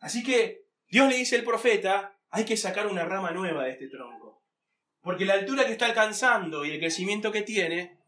Así 0.00 0.22
que 0.24 0.64
Dios 0.88 1.08
le 1.10 1.16
dice 1.16 1.36
al 1.36 1.44
profeta, 1.44 2.18
hay 2.30 2.46
que 2.46 2.56
sacar 2.56 2.86
una 2.86 3.04
rama 3.04 3.32
nueva 3.32 3.64
de 3.64 3.72
este 3.72 3.88
tronco. 3.88 4.42
Porque 5.02 5.26
la 5.26 5.34
altura 5.34 5.66
que 5.66 5.72
está 5.72 5.86
alcanzando 5.86 6.64
y 6.64 6.70
el 6.70 6.80
crecimiento 6.80 7.30
que 7.30 7.42
tiene 7.42 7.98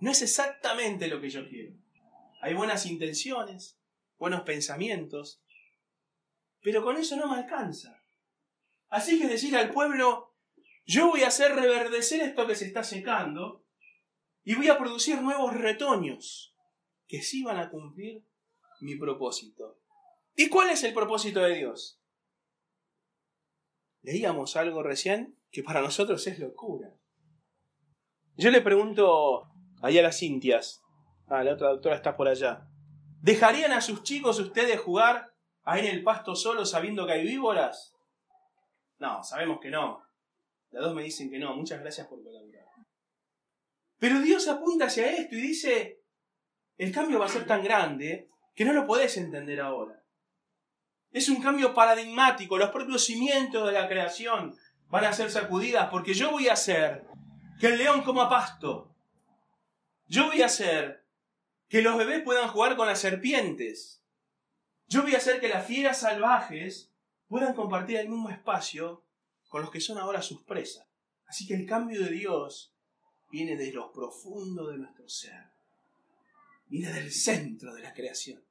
no 0.00 0.10
es 0.10 0.20
exactamente 0.20 1.08
lo 1.08 1.22
que 1.22 1.30
yo 1.30 1.48
quiero. 1.48 1.74
Hay 2.42 2.52
buenas 2.52 2.84
intenciones, 2.84 3.78
buenos 4.18 4.42
pensamientos, 4.42 5.42
pero 6.62 6.82
con 6.82 6.98
eso 6.98 7.16
no 7.16 7.28
me 7.28 7.38
alcanza. 7.38 8.04
Así 8.90 9.18
que 9.18 9.26
decir 9.26 9.56
al 9.56 9.70
pueblo, 9.70 10.27
yo 10.88 11.06
voy 11.06 11.22
a 11.22 11.28
hacer 11.28 11.54
reverdecer 11.54 12.20
esto 12.22 12.48
que 12.48 12.56
se 12.56 12.66
está 12.66 12.82
secando 12.82 13.64
y 14.42 14.56
voy 14.56 14.68
a 14.68 14.78
producir 14.78 15.22
nuevos 15.22 15.54
retoños 15.54 16.56
que 17.06 17.22
sí 17.22 17.44
van 17.44 17.58
a 17.58 17.70
cumplir 17.70 18.24
mi 18.80 18.96
propósito. 18.96 19.78
¿Y 20.34 20.48
cuál 20.48 20.70
es 20.70 20.82
el 20.82 20.92
propósito 20.92 21.40
de 21.40 21.54
Dios? 21.54 21.98
leíamos 24.02 24.56
algo 24.56 24.82
recién 24.82 25.36
que 25.50 25.62
para 25.62 25.82
nosotros 25.82 26.26
es 26.26 26.38
locura. 26.38 26.94
Yo 28.36 28.50
le 28.50 28.62
pregunto 28.62 29.50
allá 29.82 30.00
a 30.00 30.04
las 30.04 30.18
Cintias, 30.18 30.82
ah, 31.26 31.42
la 31.42 31.54
otra 31.54 31.68
doctora 31.68 31.96
está 31.96 32.16
por 32.16 32.28
allá, 32.28 32.66
¿dejarían 33.20 33.72
a 33.72 33.80
sus 33.80 34.02
chicos 34.02 34.38
ustedes 34.38 34.80
jugar 34.80 35.34
ahí 35.62 35.86
en 35.86 35.94
el 35.94 36.02
pasto 36.02 36.34
solo 36.34 36.64
sabiendo 36.64 37.06
que 37.06 37.12
hay 37.12 37.24
víboras? 37.24 37.94
No, 38.98 39.22
sabemos 39.22 39.58
que 39.60 39.70
no. 39.70 40.02
Las 40.70 40.84
dos 40.84 40.94
me 40.94 41.02
dicen 41.02 41.30
que 41.30 41.38
no. 41.38 41.54
Muchas 41.54 41.80
gracias 41.80 42.06
por 42.06 42.22
colaborar. 42.22 42.48
Pero 43.98 44.20
Dios 44.20 44.46
apunta 44.48 44.86
hacia 44.86 45.10
esto 45.10 45.34
y 45.34 45.40
dice, 45.40 46.02
el 46.76 46.92
cambio 46.92 47.18
va 47.18 47.26
a 47.26 47.30
ser 47.30 47.46
tan 47.46 47.62
grande 47.62 48.30
que 48.54 48.64
no 48.64 48.72
lo 48.72 48.86
podés 48.86 49.16
entender 49.16 49.60
ahora. 49.60 50.04
Es 51.10 51.28
un 51.28 51.42
cambio 51.42 51.74
paradigmático. 51.74 52.58
Los 52.58 52.70
propios 52.70 53.04
cimientos 53.04 53.66
de 53.66 53.72
la 53.72 53.88
creación 53.88 54.56
van 54.88 55.04
a 55.04 55.12
ser 55.12 55.30
sacudidas 55.30 55.88
porque 55.90 56.14
yo 56.14 56.30
voy 56.30 56.48
a 56.48 56.52
hacer 56.52 57.04
que 57.60 57.68
el 57.68 57.78
león 57.78 58.02
coma 58.02 58.28
pasto. 58.28 58.94
Yo 60.06 60.26
voy 60.26 60.42
a 60.42 60.46
hacer 60.46 61.04
que 61.68 61.82
los 61.82 61.98
bebés 61.98 62.22
puedan 62.22 62.48
jugar 62.48 62.76
con 62.76 62.86
las 62.86 63.00
serpientes. 63.00 64.02
Yo 64.86 65.02
voy 65.02 65.14
a 65.14 65.18
hacer 65.18 65.40
que 65.40 65.48
las 65.48 65.66
fieras 65.66 66.00
salvajes 66.00 66.92
puedan 67.26 67.54
compartir 67.54 67.96
el 67.96 68.08
mismo 68.08 68.30
espacio 68.30 69.04
con 69.48 69.62
los 69.62 69.70
que 69.70 69.80
son 69.80 69.98
ahora 69.98 70.22
sus 70.22 70.42
presas. 70.44 70.86
Así 71.26 71.46
que 71.46 71.54
el 71.54 71.66
cambio 71.66 72.02
de 72.02 72.10
Dios 72.10 72.74
viene 73.30 73.56
de 73.56 73.72
lo 73.72 73.92
profundo 73.92 74.68
de 74.68 74.78
nuestro 74.78 75.08
ser. 75.08 75.50
Viene 76.66 76.92
del 76.92 77.12
centro 77.12 77.74
de 77.74 77.82
la 77.82 77.92
creación 77.92 78.42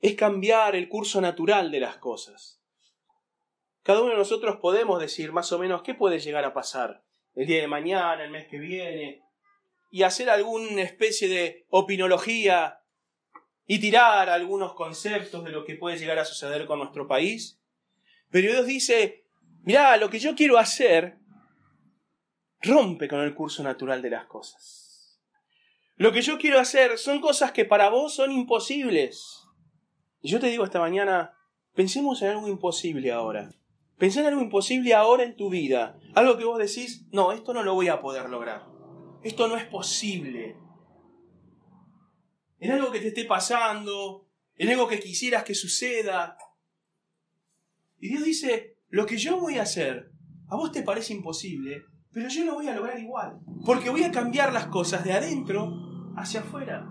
es 0.00 0.14
cambiar 0.14 0.76
el 0.76 0.88
curso 0.88 1.20
natural 1.20 1.70
de 1.70 1.80
las 1.80 1.96
cosas. 1.96 2.60
Cada 3.82 4.00
uno 4.00 4.10
de 4.10 4.18
nosotros 4.18 4.56
podemos 4.60 5.00
decir 5.00 5.32
más 5.32 5.52
o 5.52 5.58
menos 5.58 5.82
qué 5.82 5.94
puede 5.94 6.18
llegar 6.18 6.44
a 6.44 6.54
pasar 6.54 7.02
el 7.34 7.46
día 7.46 7.60
de 7.60 7.68
mañana, 7.68 8.24
el 8.24 8.30
mes 8.30 8.46
que 8.48 8.58
viene, 8.58 9.22
y 9.90 10.02
hacer 10.02 10.30
alguna 10.30 10.82
especie 10.82 11.28
de 11.28 11.66
opinología 11.70 12.80
y 13.66 13.78
tirar 13.78 14.28
algunos 14.28 14.74
conceptos 14.74 15.44
de 15.44 15.50
lo 15.50 15.64
que 15.64 15.76
puede 15.76 15.98
llegar 15.98 16.18
a 16.18 16.24
suceder 16.24 16.66
con 16.66 16.78
nuestro 16.78 17.06
país. 17.06 17.60
Pero 18.30 18.52
Dios 18.52 18.66
dice, 18.66 19.19
mirá, 19.62 19.96
lo 19.96 20.10
que 20.10 20.18
yo 20.18 20.34
quiero 20.34 20.58
hacer 20.58 21.18
rompe 22.62 23.08
con 23.08 23.20
el 23.20 23.34
curso 23.34 23.62
natural 23.62 24.02
de 24.02 24.10
las 24.10 24.26
cosas. 24.26 25.20
Lo 25.96 26.12
que 26.12 26.22
yo 26.22 26.38
quiero 26.38 26.58
hacer 26.58 26.98
son 26.98 27.20
cosas 27.20 27.52
que 27.52 27.64
para 27.64 27.90
vos 27.90 28.14
son 28.14 28.32
imposibles. 28.32 29.44
Y 30.22 30.30
yo 30.30 30.40
te 30.40 30.46
digo 30.46 30.64
esta 30.64 30.80
mañana, 30.80 31.34
pensemos 31.74 32.22
en 32.22 32.30
algo 32.30 32.48
imposible 32.48 33.12
ahora. 33.12 33.50
Pensá 34.00 34.20
en 34.20 34.28
algo 34.28 34.40
imposible 34.40 34.94
ahora 34.94 35.24
en 35.24 35.36
tu 35.36 35.50
vida. 35.50 35.98
Algo 36.14 36.38
que 36.38 36.44
vos 36.44 36.58
decís, 36.58 37.06
no, 37.12 37.32
esto 37.32 37.52
no 37.52 37.62
lo 37.62 37.74
voy 37.74 37.88
a 37.88 38.00
poder 38.00 38.30
lograr. 38.30 38.66
Esto 39.22 39.46
no 39.46 39.58
es 39.58 39.66
posible. 39.66 40.56
En 42.60 42.72
algo 42.72 42.90
que 42.90 43.00
te 43.00 43.08
esté 43.08 43.26
pasando, 43.26 44.26
en 44.56 44.70
algo 44.70 44.88
que 44.88 45.00
quisieras 45.00 45.44
que 45.44 45.54
suceda. 45.54 46.38
Y 47.98 48.08
Dios 48.08 48.24
dice, 48.24 48.78
lo 48.90 49.06
que 49.06 49.16
yo 49.16 49.40
voy 49.40 49.58
a 49.58 49.62
hacer, 49.62 50.10
a 50.48 50.56
vos 50.56 50.72
te 50.72 50.82
parece 50.82 51.14
imposible, 51.14 51.84
pero 52.12 52.28
yo 52.28 52.44
lo 52.44 52.54
voy 52.54 52.68
a 52.68 52.74
lograr 52.74 52.98
igual. 52.98 53.38
Porque 53.64 53.88
voy 53.88 54.02
a 54.02 54.10
cambiar 54.10 54.52
las 54.52 54.66
cosas 54.66 55.04
de 55.04 55.12
adentro 55.12 56.12
hacia 56.16 56.40
afuera. 56.40 56.88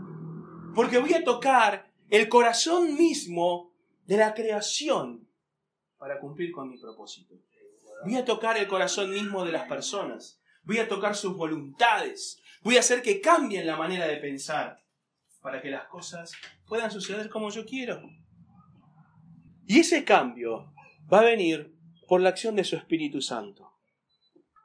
Porque 0.73 0.97
voy 0.97 1.13
a 1.13 1.23
tocar 1.25 1.91
el 2.09 2.29
corazón 2.29 2.95
mismo 2.95 3.73
de 4.05 4.17
la 4.17 4.33
creación 4.33 5.27
para 5.97 6.19
cumplir 6.19 6.51
con 6.51 6.69
mi 6.69 6.77
propósito. 6.77 7.35
Voy 8.05 8.15
a 8.15 8.23
tocar 8.23 8.57
el 8.57 8.67
corazón 8.67 9.11
mismo 9.11 9.43
de 9.43 9.51
las 9.51 9.67
personas. 9.67 10.41
Voy 10.63 10.77
a 10.77 10.87
tocar 10.87 11.15
sus 11.15 11.35
voluntades. 11.35 12.41
Voy 12.63 12.77
a 12.77 12.79
hacer 12.79 13.01
que 13.01 13.19
cambien 13.19 13.67
la 13.67 13.75
manera 13.75 14.07
de 14.07 14.17
pensar 14.17 14.81
para 15.41 15.61
que 15.61 15.69
las 15.69 15.87
cosas 15.87 16.31
puedan 16.65 16.91
suceder 16.91 17.29
como 17.29 17.49
yo 17.49 17.65
quiero. 17.65 18.01
Y 19.65 19.79
ese 19.79 20.05
cambio 20.05 20.73
va 21.11 21.19
a 21.19 21.25
venir 21.25 21.75
por 22.09 22.21
la 22.21 22.29
acción 22.29 22.55
de 22.55 22.63
su 22.63 22.75
Espíritu 22.75 23.21
Santo. 23.21 23.71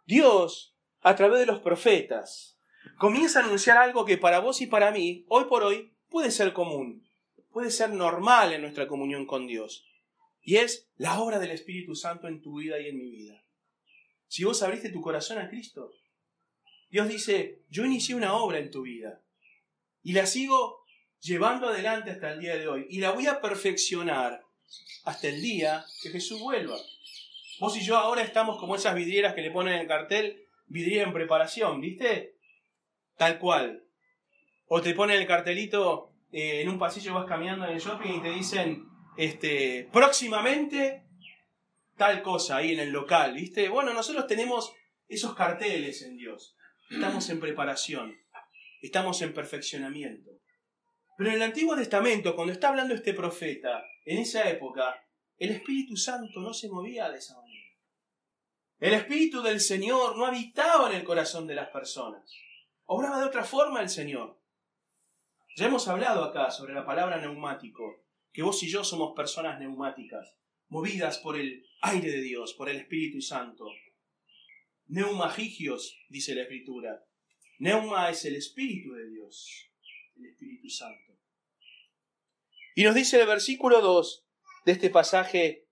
Dios, 0.07 0.75
a 1.03 1.15
través 1.15 1.39
de 1.39 1.47
los 1.47 1.61
profetas, 1.61 2.59
comienza 2.99 3.41
a 3.41 3.45
anunciar 3.45 3.77
algo 3.77 4.07
que 4.07 4.17
para 4.17 4.39
vos 4.41 4.63
y 4.63 4.67
para 4.67 4.91
mí, 4.91 5.27
hoy 5.29 5.45
por 5.45 5.63
hoy, 5.63 5.95
puede 6.09 6.31
ser 6.31 6.55
común, 6.55 7.07
puede 7.53 7.71
ser 7.71 7.91
normal 7.91 8.55
en 8.55 8.63
nuestra 8.63 8.89
comunión 8.89 9.27
con 9.27 9.47
Dios. 9.47 9.85
Y 10.43 10.57
es 10.57 10.89
la 10.97 11.21
obra 11.21 11.39
del 11.39 11.51
Espíritu 11.51 11.95
Santo 11.95 12.29
en 12.29 12.41
tu 12.41 12.59
vida 12.59 12.81
y 12.81 12.89
en 12.89 12.97
mi 12.97 13.11
vida. 13.11 13.45
Si 14.27 14.43
vos 14.45 14.63
abriste 14.63 14.89
tu 14.89 15.03
corazón 15.03 15.37
a 15.39 15.51
Cristo, 15.51 15.93
Dios 16.89 17.09
dice, 17.09 17.63
yo 17.69 17.85
inicié 17.85 18.15
una 18.15 18.35
obra 18.37 18.59
en 18.59 18.71
tu 18.71 18.83
vida 18.83 19.21
y 20.03 20.15
la 20.15 20.25
sigo 20.25 20.87
llevando 21.21 21.69
adelante 21.69 22.11
hasta 22.11 22.33
el 22.33 22.41
día 22.41 22.57
de 22.57 22.69
hoy 22.69 22.87
y 22.89 23.01
la 23.01 23.11
voy 23.11 23.27
a 23.27 23.43
perfeccionar 23.43 24.43
hasta 25.05 25.29
el 25.29 25.43
día 25.43 25.85
que 26.03 26.09
Jesús 26.09 26.41
vuelva. 26.41 26.79
Vos 27.61 27.77
y 27.77 27.85
yo 27.85 27.97
ahora 27.97 28.23
estamos 28.23 28.59
como 28.59 28.75
esas 28.75 28.95
vidrieras 28.95 29.35
que 29.35 29.43
le 29.43 29.51
ponen 29.51 29.75
en 29.75 29.81
el 29.81 29.87
cartel, 29.87 30.47
vidriera 30.67 31.05
en 31.05 31.13
preparación, 31.13 31.81
¿viste? 31.81 32.37
Tal 33.17 33.39
cual. 33.39 33.85
O 34.67 34.81
te 34.81 34.95
ponen 34.95 35.21
el 35.21 35.27
cartelito 35.27 36.13
eh, 36.33 36.63
en 36.63 36.69
un 36.69 36.79
pasillo, 36.79 37.15
vas 37.15 37.27
caminando 37.27 37.67
en 37.67 37.75
el 37.75 37.81
shopping 37.81 38.15
y 38.15 38.23
te 38.23 38.31
dicen, 38.31 38.89
este, 39.17 39.89
próximamente 39.93 41.05
tal 41.97 42.23
cosa 42.23 42.57
ahí 42.57 42.73
en 42.73 42.81
el 42.81 42.91
local, 42.91 43.35
¿viste? 43.35 43.69
Bueno, 43.69 43.95
nosotros 43.95 44.27
tenemos 44.27 44.73
esos 45.09 45.35
carteles 45.35 46.03
en 46.03 46.17
Dios. 46.17 46.57
Estamos 46.91 47.29
en 47.31 47.41
preparación, 47.41 48.17
estamos 48.83 49.23
en 49.23 49.33
perfeccionamiento. 49.33 50.31
Pero 51.17 51.31
en 51.31 51.37
el 51.37 51.43
Antiguo 51.43 51.77
Testamento, 51.77 52.35
cuando 52.35 52.53
está 52.53 52.69
hablando 52.69 52.95
este 52.95 53.15
profeta, 53.15 53.85
en 54.05 54.19
esa 54.19 54.49
época, 54.51 55.03
el 55.39 55.51
Espíritu 55.51 55.97
Santo 55.97 56.41
no 56.41 56.53
se 56.53 56.69
movía 56.69 57.09
de 57.11 57.19
esa 57.19 57.37
manera. 57.37 57.44
El 58.81 58.93
Espíritu 58.95 59.43
del 59.43 59.61
Señor 59.61 60.17
no 60.17 60.27
habitaba 60.27 60.91
en 60.91 60.97
el 60.97 61.05
corazón 61.05 61.47
de 61.47 61.55
las 61.55 61.69
personas. 61.69 62.35
Obraba 62.87 63.21
de 63.21 63.27
otra 63.27 63.45
forma 63.45 63.81
el 63.81 63.89
Señor. 63.89 64.41
Ya 65.57 65.67
hemos 65.67 65.87
hablado 65.89 66.25
acá 66.25 66.51
sobre 66.51 66.75
la 66.75 66.85
palabra 66.85 67.19
neumático 67.19 68.05
que 68.33 68.43
vos 68.43 68.61
y 68.65 68.69
yo 68.69 68.83
somos 68.83 69.15
personas 69.15 69.61
neumáticas, 69.61 70.37
movidas 70.69 71.19
por 71.19 71.39
el 71.39 71.65
aire 71.83 72.11
de 72.11 72.21
Dios, 72.21 72.53
por 72.55 72.69
el 72.69 72.79
Espíritu 72.79 73.21
Santo. 73.21 73.71
Neumagigios, 74.87 75.97
dice 76.09 76.35
la 76.35 76.43
Escritura. 76.43 77.07
Neuma 77.61 78.11
es 78.11 78.25
el 78.25 78.35
Espíritu 78.35 78.93
de 78.95 79.09
Dios, 79.09 79.71
el 80.17 80.27
Espíritu 80.27 80.69
Santo. 80.69 81.17
Y 82.75 82.83
nos 82.83 82.97
dice 82.97 83.21
el 83.21 83.27
versículo 83.29 83.81
2 83.81 84.27
de 84.67 84.73
este 84.73 84.91
pasaje, 84.91 85.69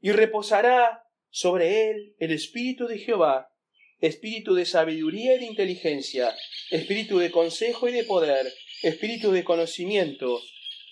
y 0.00 0.10
reposará 0.10 1.03
sobre 1.34 1.90
él 1.90 2.14
el 2.20 2.30
Espíritu 2.30 2.86
de 2.86 2.96
Jehová, 2.96 3.52
Espíritu 3.98 4.54
de 4.54 4.64
sabiduría 4.64 5.34
y 5.34 5.38
de 5.38 5.46
inteligencia, 5.46 6.32
Espíritu 6.70 7.18
de 7.18 7.32
consejo 7.32 7.88
y 7.88 7.92
de 7.92 8.04
poder, 8.04 8.46
Espíritu 8.84 9.32
de 9.32 9.42
conocimiento 9.42 10.40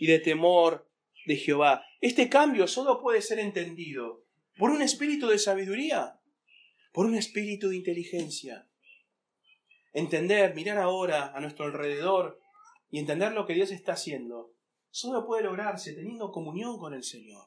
y 0.01 0.09
de 0.09 0.19
temor 0.19 0.91
de 1.27 1.37
Jehová. 1.37 1.85
Este 2.01 2.29
cambio 2.29 2.67
solo 2.67 3.01
puede 3.01 3.23
ser 3.23 3.39
entendido 3.39 4.25
por 4.59 4.71
un 4.71 4.83
espíritu 4.83 5.29
de 5.29 5.39
sabiduría, 5.39 6.19
por 6.93 7.07
un 7.07 7.15
espíritu 7.15 7.69
de 7.69 7.77
inteligencia. 7.77 8.69
Entender, 9.93 10.57
mirar 10.57 10.79
ahora 10.79 11.33
a 11.37 11.41
nuestro 11.41 11.67
alrededor 11.67 12.41
y 12.91 12.99
entender 12.99 13.31
lo 13.31 13.47
que 13.47 13.55
Dios 13.55 13.71
está 13.71 13.93
haciendo, 13.93 14.57
solo 14.91 15.25
puede 15.25 15.45
lograrse 15.45 15.93
teniendo 15.93 16.33
comunión 16.33 16.79
con 16.79 16.95
el 16.95 17.05
Señor, 17.05 17.47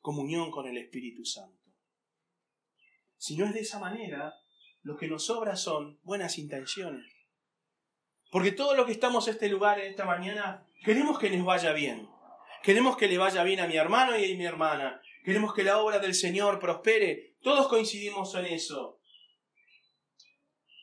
comunión 0.00 0.52
con 0.52 0.68
el 0.68 0.76
Espíritu 0.76 1.24
Santo. 1.24 1.63
Si 3.24 3.38
no 3.38 3.46
es 3.46 3.54
de 3.54 3.60
esa 3.60 3.78
manera, 3.78 4.34
lo 4.82 4.98
que 4.98 5.08
nos 5.08 5.24
sobra 5.24 5.56
son 5.56 5.98
buenas 6.02 6.36
intenciones. 6.36 7.10
Porque 8.30 8.52
todo 8.52 8.74
lo 8.74 8.84
que 8.84 8.92
estamos 8.92 9.26
en 9.26 9.32
este 9.32 9.48
lugar 9.48 9.80
en 9.80 9.92
esta 9.92 10.04
mañana, 10.04 10.66
queremos 10.84 11.18
que 11.18 11.30
nos 11.30 11.46
vaya 11.46 11.72
bien. 11.72 12.06
Queremos 12.62 12.98
que 12.98 13.08
le 13.08 13.16
vaya 13.16 13.42
bien 13.42 13.60
a 13.60 13.66
mi 13.66 13.76
hermano 13.76 14.14
y 14.18 14.30
a 14.30 14.36
mi 14.36 14.44
hermana. 14.44 15.00
Queremos 15.24 15.54
que 15.54 15.62
la 15.62 15.78
obra 15.78 16.00
del 16.00 16.14
Señor 16.14 16.60
prospere. 16.60 17.38
Todos 17.40 17.66
coincidimos 17.68 18.34
en 18.34 18.44
eso. 18.44 19.00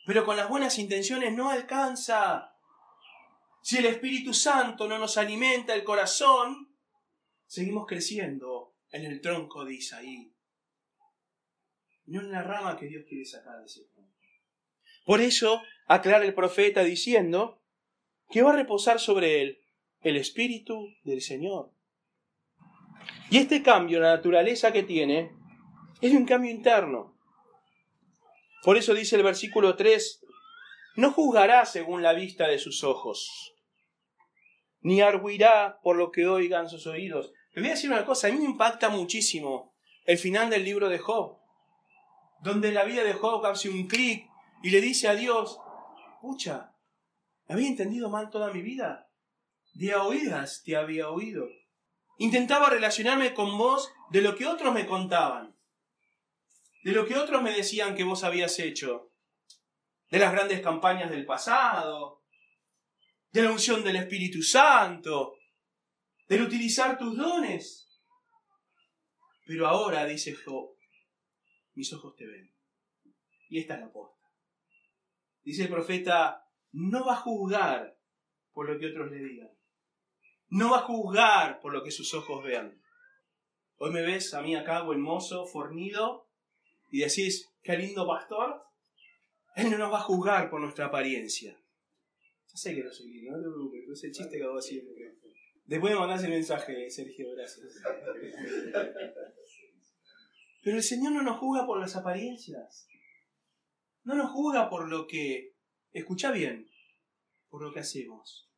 Pero 0.04 0.24
con 0.24 0.36
las 0.36 0.48
buenas 0.48 0.80
intenciones 0.80 1.32
no 1.32 1.48
alcanza. 1.48 2.56
Si 3.62 3.78
el 3.78 3.86
Espíritu 3.86 4.34
Santo 4.34 4.88
no 4.88 4.98
nos 4.98 5.16
alimenta 5.16 5.76
el 5.76 5.84
corazón, 5.84 6.76
seguimos 7.46 7.86
creciendo 7.86 8.74
en 8.90 9.04
el 9.04 9.20
tronco 9.20 9.64
de 9.64 9.74
Isaí. 9.74 10.31
No 12.06 12.20
en 12.20 12.30
la 12.30 12.42
rama 12.42 12.76
que 12.76 12.86
Dios 12.86 13.04
quiere 13.08 13.24
sacar 13.24 13.58
de 13.58 13.66
ese 13.66 13.84
tronco. 13.92 14.10
Por 15.04 15.20
eso 15.20 15.62
aclara 15.86 16.24
el 16.24 16.34
profeta 16.34 16.84
diciendo 16.84 17.60
que 18.30 18.42
va 18.42 18.52
a 18.52 18.56
reposar 18.56 19.00
sobre 19.00 19.42
él 19.42 19.58
el 20.02 20.16
Espíritu 20.16 20.88
del 21.04 21.20
Señor. 21.20 21.72
Y 23.30 23.38
este 23.38 23.62
cambio, 23.62 24.00
la 24.00 24.16
naturaleza 24.16 24.72
que 24.72 24.82
tiene, 24.82 25.32
es 26.00 26.12
un 26.12 26.26
cambio 26.26 26.50
interno. 26.50 27.16
Por 28.62 28.76
eso 28.76 28.94
dice 28.94 29.16
el 29.16 29.22
versículo 29.22 29.76
3, 29.76 30.24
no 30.96 31.12
juzgará 31.12 31.64
según 31.64 32.02
la 32.02 32.12
vista 32.12 32.46
de 32.46 32.58
sus 32.58 32.84
ojos, 32.84 33.54
ni 34.80 35.00
arguirá 35.00 35.80
por 35.82 35.96
lo 35.96 36.10
que 36.10 36.26
oigan 36.26 36.68
sus 36.68 36.86
oídos. 36.86 37.32
Te 37.52 37.60
voy 37.60 37.70
a 37.70 37.72
decir 37.72 37.90
una 37.90 38.04
cosa, 38.04 38.28
a 38.28 38.30
mí 38.30 38.38
me 38.38 38.44
impacta 38.44 38.88
muchísimo 38.88 39.74
el 40.04 40.18
final 40.18 40.50
del 40.50 40.64
libro 40.64 40.88
de 40.88 40.98
Job, 40.98 41.38
donde 42.42 42.72
la 42.72 42.84
vida 42.84 43.04
de 43.04 43.14
Job 43.14 43.44
hace 43.46 43.70
un 43.70 43.86
clic 43.86 44.28
y 44.62 44.70
le 44.70 44.80
dice 44.80 45.08
a 45.08 45.14
Dios, 45.14 45.58
pucha, 46.20 46.74
había 47.48 47.68
entendido 47.68 48.10
mal 48.10 48.30
toda 48.30 48.52
mi 48.52 48.62
vida 48.62 49.08
de 49.74 49.94
oídas 49.94 50.62
te 50.64 50.76
había 50.76 51.08
oído. 51.08 51.48
Intentaba 52.18 52.68
relacionarme 52.68 53.34
con 53.34 53.56
vos 53.56 53.92
de 54.10 54.20
lo 54.20 54.36
que 54.36 54.46
otros 54.46 54.72
me 54.72 54.86
contaban, 54.86 55.56
de 56.84 56.92
lo 56.92 57.06
que 57.06 57.16
otros 57.16 57.42
me 57.42 57.52
decían 57.52 57.94
que 57.94 58.04
vos 58.04 58.22
habías 58.22 58.58
hecho, 58.58 59.12
de 60.10 60.18
las 60.18 60.32
grandes 60.32 60.60
campañas 60.60 61.10
del 61.10 61.24
pasado, 61.24 62.22
de 63.30 63.42
la 63.42 63.50
unción 63.50 63.82
del 63.82 63.96
Espíritu 63.96 64.42
Santo, 64.42 65.36
del 66.28 66.42
utilizar 66.42 66.98
tus 66.98 67.16
dones. 67.16 68.00
Pero 69.46 69.66
ahora, 69.66 70.04
dice 70.04 70.34
Job, 70.34 70.76
mis 71.74 71.92
ojos 71.92 72.16
te 72.16 72.26
ven. 72.26 72.52
Y 73.48 73.58
esta 73.58 73.74
es 73.74 73.80
la 73.80 73.92
posta. 73.92 74.28
Dice 75.42 75.62
el 75.64 75.68
profeta, 75.68 76.46
no 76.72 77.04
va 77.04 77.14
a 77.14 77.20
juzgar 77.20 77.98
por 78.52 78.68
lo 78.68 78.78
que 78.78 78.86
otros 78.86 79.10
le 79.10 79.18
digan. 79.18 79.50
No 80.48 80.70
va 80.70 80.78
a 80.78 80.82
juzgar 80.82 81.60
por 81.60 81.72
lo 81.72 81.82
que 81.82 81.90
sus 81.90 82.12
ojos 82.14 82.44
vean. 82.44 82.80
Hoy 83.76 83.90
me 83.90 84.02
ves 84.02 84.32
a 84.34 84.42
mí 84.42 84.54
acá, 84.54 84.82
buen 84.82 85.00
mozo, 85.00 85.46
fornido, 85.46 86.28
y 86.90 87.00
decís, 87.00 87.50
qué 87.62 87.76
lindo 87.76 88.06
pastor. 88.06 88.62
Él 89.56 89.70
no 89.70 89.78
nos 89.78 89.92
va 89.92 89.98
a 89.98 90.02
juzgar 90.02 90.50
por 90.50 90.60
nuestra 90.60 90.86
apariencia. 90.86 91.52
Ya 91.52 92.56
sé 92.56 92.74
que 92.74 92.84
no 92.84 92.92
soy 92.92 93.08
lindo, 93.08 93.32
no 93.32 93.38
te 93.38 93.48
preocupes, 93.48 93.88
es 93.88 94.04
el 94.04 94.12
chiste 94.12 94.38
que 94.38 94.44
hago 94.44 94.60
siempre. 94.60 95.16
Después 95.64 95.92
me 95.92 95.98
mandás 95.98 96.22
el 96.24 96.30
mensaje, 96.30 96.90
Sergio, 96.90 97.32
gracias. 97.32 97.82
Pero 100.62 100.76
el 100.76 100.82
Señor 100.82 101.12
no 101.12 101.22
nos 101.22 101.38
juzga 101.38 101.66
por 101.66 101.80
las 101.80 101.96
apariencias. 101.96 102.88
No 104.04 104.14
nos 104.14 104.30
juzga 104.30 104.70
por 104.70 104.88
lo 104.88 105.06
que, 105.06 105.54
escucha 105.92 106.30
bien, 106.30 106.70
por 107.50 107.62
lo 107.62 107.72
que 107.72 107.80
hacemos. 107.80 108.48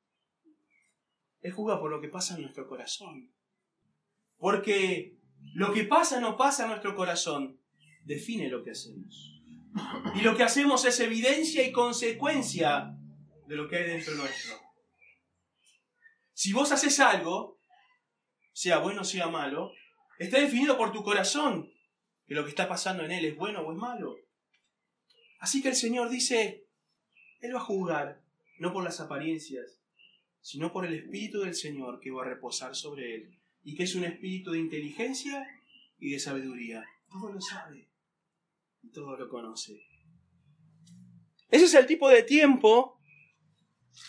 Él 1.41 1.53
juzga 1.53 1.81
por 1.81 1.91
lo 1.91 2.01
que 2.01 2.09
pasa 2.09 2.37
en 2.37 2.43
nuestro 2.43 2.69
corazón. 2.69 3.33
Porque 4.37 5.17
lo 5.55 5.73
que 5.73 5.85
pasa 5.85 6.21
no 6.21 6.37
pasa 6.37 6.65
en 6.65 6.71
nuestro 6.71 6.95
corazón 6.95 7.59
define 8.05 8.49
lo 8.49 8.63
que 8.63 8.73
hacemos. 8.73 9.43
Y 10.15 10.21
lo 10.21 10.37
que 10.37 10.45
hacemos 10.45 10.85
es 10.85 11.01
evidencia 11.01 11.67
y 11.67 11.73
consecuencia 11.73 12.97
de 13.47 13.57
lo 13.57 13.69
que 13.69 13.77
hay 13.77 13.85
dentro 13.85 14.15
nuestro. 14.15 14.55
Si 16.33 16.53
vos 16.53 16.71
haces 16.71 17.01
algo, 17.01 17.59
sea 18.53 18.79
bueno 18.79 19.03
o 19.03 19.05
sea 19.05 19.29
malo, 19.29 19.73
está 20.19 20.39
definido 20.39 20.77
por 20.77 20.93
tu 20.93 21.03
corazón 21.03 21.74
que 22.27 22.35
lo 22.35 22.45
que 22.45 22.51
está 22.51 22.69
pasando 22.69 23.05
en 23.05 23.13
él 23.13 23.25
es 23.25 23.37
bueno 23.37 23.61
o 23.61 23.73
es 23.73 23.79
malo. 23.79 24.17
Así 25.39 25.61
que 25.61 25.69
el 25.69 25.77
Señor 25.77 26.09
dice, 26.09 26.67
Él 27.41 27.55
va 27.55 27.61
a 27.61 27.65
juzgar, 27.65 28.23
no 28.59 28.73
por 28.73 28.83
las 28.83 29.01
apariencias, 29.01 29.83
sino 30.41 30.73
por 30.73 30.87
el 30.87 30.95
Espíritu 30.95 31.41
del 31.41 31.55
Señor 31.55 32.01
que 32.01 32.11
va 32.11 32.23
a 32.23 32.29
reposar 32.29 32.75
sobre 32.75 33.15
Él, 33.15 33.39
y 33.63 33.75
que 33.75 33.83
es 33.83 33.95
un 33.95 34.05
espíritu 34.05 34.53
de 34.53 34.59
inteligencia 34.59 35.47
y 35.99 36.13
de 36.13 36.19
sabiduría. 36.19 36.85
Todo 37.09 37.33
lo 37.33 37.41
sabe 37.41 37.91
y 38.83 38.91
todo 38.91 39.17
lo 39.17 39.29
conoce. 39.29 39.81
Ese 41.51 41.67
es 41.67 41.75
el 41.75 41.87
tipo 41.87 42.09
de 42.09 42.23
tiempo 42.23 43.01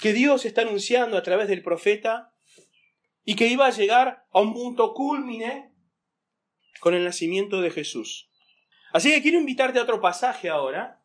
que 0.02 0.14
Dios 0.14 0.46
está 0.46 0.62
anunciando 0.62 1.18
a 1.18 1.24
través 1.24 1.48
del 1.48 1.62
profeta 1.62 2.34
y 3.24 3.36
que 3.36 3.48
iba 3.48 3.68
a 3.68 3.72
llegar 3.72 4.26
a 4.32 4.40
un 4.40 4.54
punto 4.54 4.94
culmine 4.94 5.75
con 6.80 6.94
el 6.94 7.04
nacimiento 7.04 7.62
de 7.62 7.72
Jesús. 7.72 8.30
Así 8.94 9.12
que 9.12 9.22
quiero 9.22 9.40
invitarte 9.40 9.80
a 9.80 9.84
otro 9.84 10.00
pasaje 10.00 10.50
ahora 10.50 11.02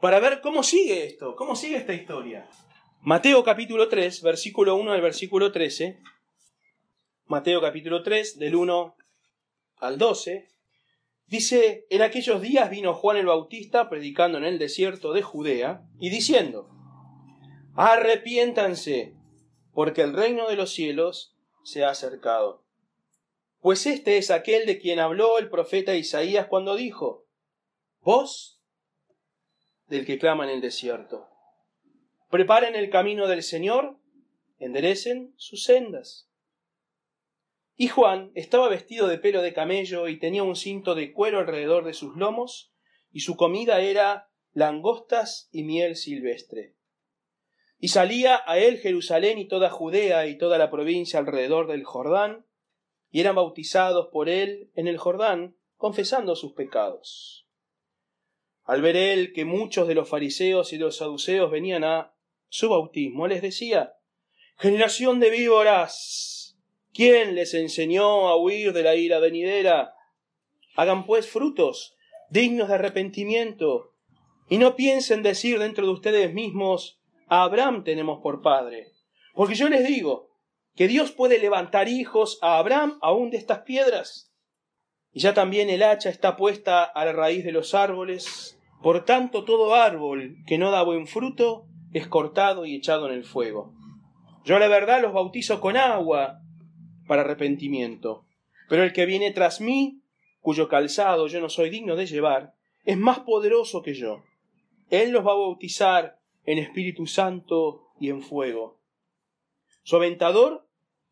para 0.00 0.18
ver 0.18 0.40
cómo 0.40 0.62
sigue 0.62 1.06
esto, 1.06 1.36
cómo 1.36 1.54
sigue 1.54 1.76
esta 1.76 1.92
historia. 1.92 2.48
Mateo 3.02 3.44
capítulo 3.44 3.88
3, 3.88 4.22
versículo 4.22 4.76
1 4.76 4.92
al 4.92 5.00
versículo 5.00 5.52
13. 5.52 6.00
Mateo 7.26 7.60
capítulo 7.60 8.02
3, 8.02 8.38
del 8.38 8.56
1 8.56 8.96
al 9.78 9.98
12. 9.98 10.48
Dice, 11.26 11.86
en 11.90 12.02
aquellos 12.02 12.42
días 12.42 12.68
vino 12.70 12.92
Juan 12.92 13.16
el 13.16 13.26
Bautista 13.26 13.88
predicando 13.88 14.38
en 14.38 14.44
el 14.44 14.58
desierto 14.58 15.12
de 15.12 15.22
Judea 15.22 15.86
y 16.00 16.10
diciendo, 16.10 16.68
arrepiéntanse, 17.76 19.14
porque 19.72 20.02
el 20.02 20.12
reino 20.12 20.48
de 20.48 20.56
los 20.56 20.72
cielos 20.72 21.36
se 21.62 21.84
ha 21.84 21.90
acercado. 21.90 22.64
Pues 23.60 23.86
este 23.86 24.16
es 24.16 24.30
aquel 24.30 24.66
de 24.66 24.78
quien 24.78 24.98
habló 25.00 25.38
el 25.38 25.50
profeta 25.50 25.94
Isaías 25.94 26.46
cuando 26.46 26.76
dijo, 26.76 27.26
Vos 28.00 28.60
del 29.88 30.06
que 30.06 30.18
clama 30.18 30.44
en 30.44 30.50
el 30.50 30.60
desierto. 30.60 31.28
Preparen 32.30 32.76
el 32.76 32.90
camino 32.90 33.26
del 33.26 33.42
Señor, 33.42 33.98
enderecen 34.58 35.34
sus 35.36 35.64
sendas. 35.64 36.30
Y 37.76 37.88
Juan 37.88 38.30
estaba 38.34 38.68
vestido 38.68 39.08
de 39.08 39.18
pelo 39.18 39.42
de 39.42 39.52
camello 39.52 40.06
y 40.08 40.18
tenía 40.18 40.42
un 40.42 40.54
cinto 40.54 40.94
de 40.94 41.12
cuero 41.12 41.40
alrededor 41.40 41.84
de 41.84 41.92
sus 41.92 42.16
lomos, 42.16 42.72
y 43.10 43.20
su 43.20 43.36
comida 43.36 43.80
era 43.80 44.30
langostas 44.52 45.48
y 45.50 45.64
miel 45.64 45.96
silvestre. 45.96 46.76
Y 47.78 47.88
salía 47.88 48.42
a 48.46 48.58
él 48.58 48.78
Jerusalén 48.78 49.38
y 49.38 49.48
toda 49.48 49.70
Judea 49.70 50.26
y 50.26 50.38
toda 50.38 50.56
la 50.56 50.70
provincia 50.70 51.18
alrededor 51.18 51.66
del 51.66 51.84
Jordán, 51.84 52.46
y 53.10 53.20
eran 53.20 53.34
bautizados 53.34 54.08
por 54.12 54.28
él 54.28 54.70
en 54.74 54.86
el 54.86 54.98
Jordán, 54.98 55.56
confesando 55.76 56.36
sus 56.36 56.52
pecados. 56.52 57.46
Al 58.64 58.82
ver 58.82 58.96
él 58.96 59.32
que 59.32 59.44
muchos 59.44 59.88
de 59.88 59.94
los 59.94 60.08
fariseos 60.08 60.72
y 60.72 60.78
de 60.78 60.84
los 60.84 60.96
saduceos 60.96 61.50
venían 61.50 61.84
a 61.84 62.14
su 62.48 62.68
bautismo, 62.68 63.26
les 63.26 63.42
decía, 63.42 63.94
Generación 64.58 65.20
de 65.20 65.30
víboras, 65.30 66.58
¿quién 66.92 67.34
les 67.34 67.54
enseñó 67.54 68.28
a 68.28 68.36
huir 68.36 68.72
de 68.72 68.82
la 68.82 68.94
ira 68.94 69.18
venidera? 69.18 69.94
Hagan 70.76 71.06
pues 71.06 71.26
frutos 71.28 71.96
dignos 72.30 72.68
de 72.68 72.74
arrepentimiento, 72.74 73.94
y 74.48 74.58
no 74.58 74.76
piensen 74.76 75.22
decir 75.22 75.58
dentro 75.58 75.84
de 75.84 75.92
ustedes 75.92 76.32
mismos, 76.32 77.00
a 77.26 77.42
Abraham 77.42 77.84
tenemos 77.84 78.20
por 78.22 78.40
padre. 78.40 78.92
Porque 79.34 79.54
yo 79.54 79.68
les 79.68 79.86
digo, 79.86 80.29
que 80.74 80.88
Dios 80.88 81.12
puede 81.12 81.38
levantar 81.38 81.88
hijos 81.88 82.38
a 82.42 82.58
Abraham 82.58 82.98
aún 83.02 83.30
de 83.30 83.36
estas 83.36 83.60
piedras. 83.60 84.32
Y 85.12 85.20
ya 85.20 85.34
también 85.34 85.70
el 85.70 85.82
hacha 85.82 86.08
está 86.08 86.36
puesta 86.36 86.84
a 86.84 87.04
la 87.04 87.12
raíz 87.12 87.44
de 87.44 87.52
los 87.52 87.74
árboles. 87.74 88.58
Por 88.82 89.04
tanto, 89.04 89.44
todo 89.44 89.74
árbol 89.74 90.36
que 90.46 90.58
no 90.58 90.70
da 90.70 90.82
buen 90.82 91.06
fruto 91.06 91.66
es 91.92 92.06
cortado 92.06 92.64
y 92.64 92.76
echado 92.76 93.08
en 93.08 93.14
el 93.14 93.24
fuego. 93.24 93.74
Yo 94.44 94.58
la 94.58 94.68
verdad 94.68 95.02
los 95.02 95.12
bautizo 95.12 95.60
con 95.60 95.76
agua 95.76 96.40
para 97.06 97.22
arrepentimiento. 97.22 98.24
Pero 98.68 98.84
el 98.84 98.92
que 98.92 99.04
viene 99.04 99.32
tras 99.32 99.60
mí, 99.60 100.00
cuyo 100.40 100.68
calzado 100.68 101.26
yo 101.26 101.40
no 101.40 101.48
soy 101.48 101.70
digno 101.70 101.96
de 101.96 102.06
llevar, 102.06 102.54
es 102.84 102.96
más 102.96 103.20
poderoso 103.20 103.82
que 103.82 103.94
yo. 103.94 104.22
Él 104.88 105.10
los 105.10 105.26
va 105.26 105.32
a 105.32 105.36
bautizar 105.36 106.18
en 106.46 106.58
Espíritu 106.58 107.06
Santo 107.06 107.88
y 108.00 108.08
en 108.08 108.22
fuego. 108.22 108.79
Su 109.90 109.96
aventador 109.96 110.68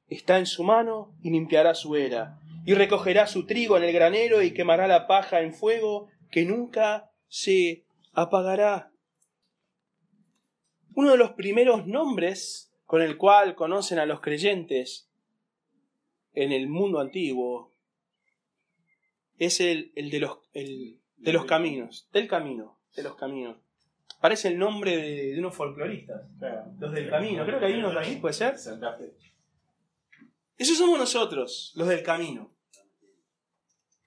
está 0.07 0.39
en 0.39 0.47
su 0.47 0.63
mano 0.63 1.13
y 1.21 1.31
limpiará 1.31 1.75
su 1.75 1.97
era, 1.97 2.39
y 2.65 2.75
recogerá 2.75 3.27
su 3.27 3.45
trigo 3.45 3.77
en 3.77 3.83
el 3.83 3.93
granero 3.93 4.41
y 4.41 4.55
quemará 4.55 4.87
la 4.87 5.09
paja 5.09 5.41
en 5.41 5.53
fuego 5.53 6.07
que 6.31 6.45
nunca 6.45 7.11
se 7.27 7.87
apagará. 8.13 8.93
Uno 10.95 11.11
de 11.11 11.17
los 11.17 11.33
primeros 11.33 11.89
nombres 11.89 12.73
con 12.85 13.03
el 13.03 13.17
cual 13.17 13.57
conocen 13.57 13.99
a 13.99 14.07
los 14.07 14.21
creyentes 14.21 15.11
en 16.33 16.53
el 16.53 16.69
mundo 16.69 17.01
antiguo 17.01 17.75
es 19.39 19.59
el, 19.61 19.91
el 19.97 20.09
de, 20.09 20.21
los, 20.21 20.39
el, 20.53 21.01
de 21.17 21.33
los 21.33 21.47
caminos, 21.47 22.09
del 22.13 22.29
camino, 22.29 22.79
de 22.95 23.03
los 23.03 23.17
caminos. 23.17 23.57
Parece 24.21 24.49
el 24.49 24.59
nombre 24.59 24.97
de, 24.97 25.39
unos 25.39 25.55
folcloristas. 25.55 26.23
Los 26.79 26.93
del 26.93 27.09
camino. 27.09 27.45
Creo 27.45 27.61
que 27.61 27.67
hay 27.67 27.75
unos 27.75 27.95
de 27.95 28.01
ahí, 28.01 28.17
¿puede 28.17 28.35
ser? 28.35 28.57
Esos 30.57 30.77
somos 30.77 30.99
nosotros, 30.99 31.73
los 31.77 31.87
del 31.87 32.03
camino. 32.03 32.53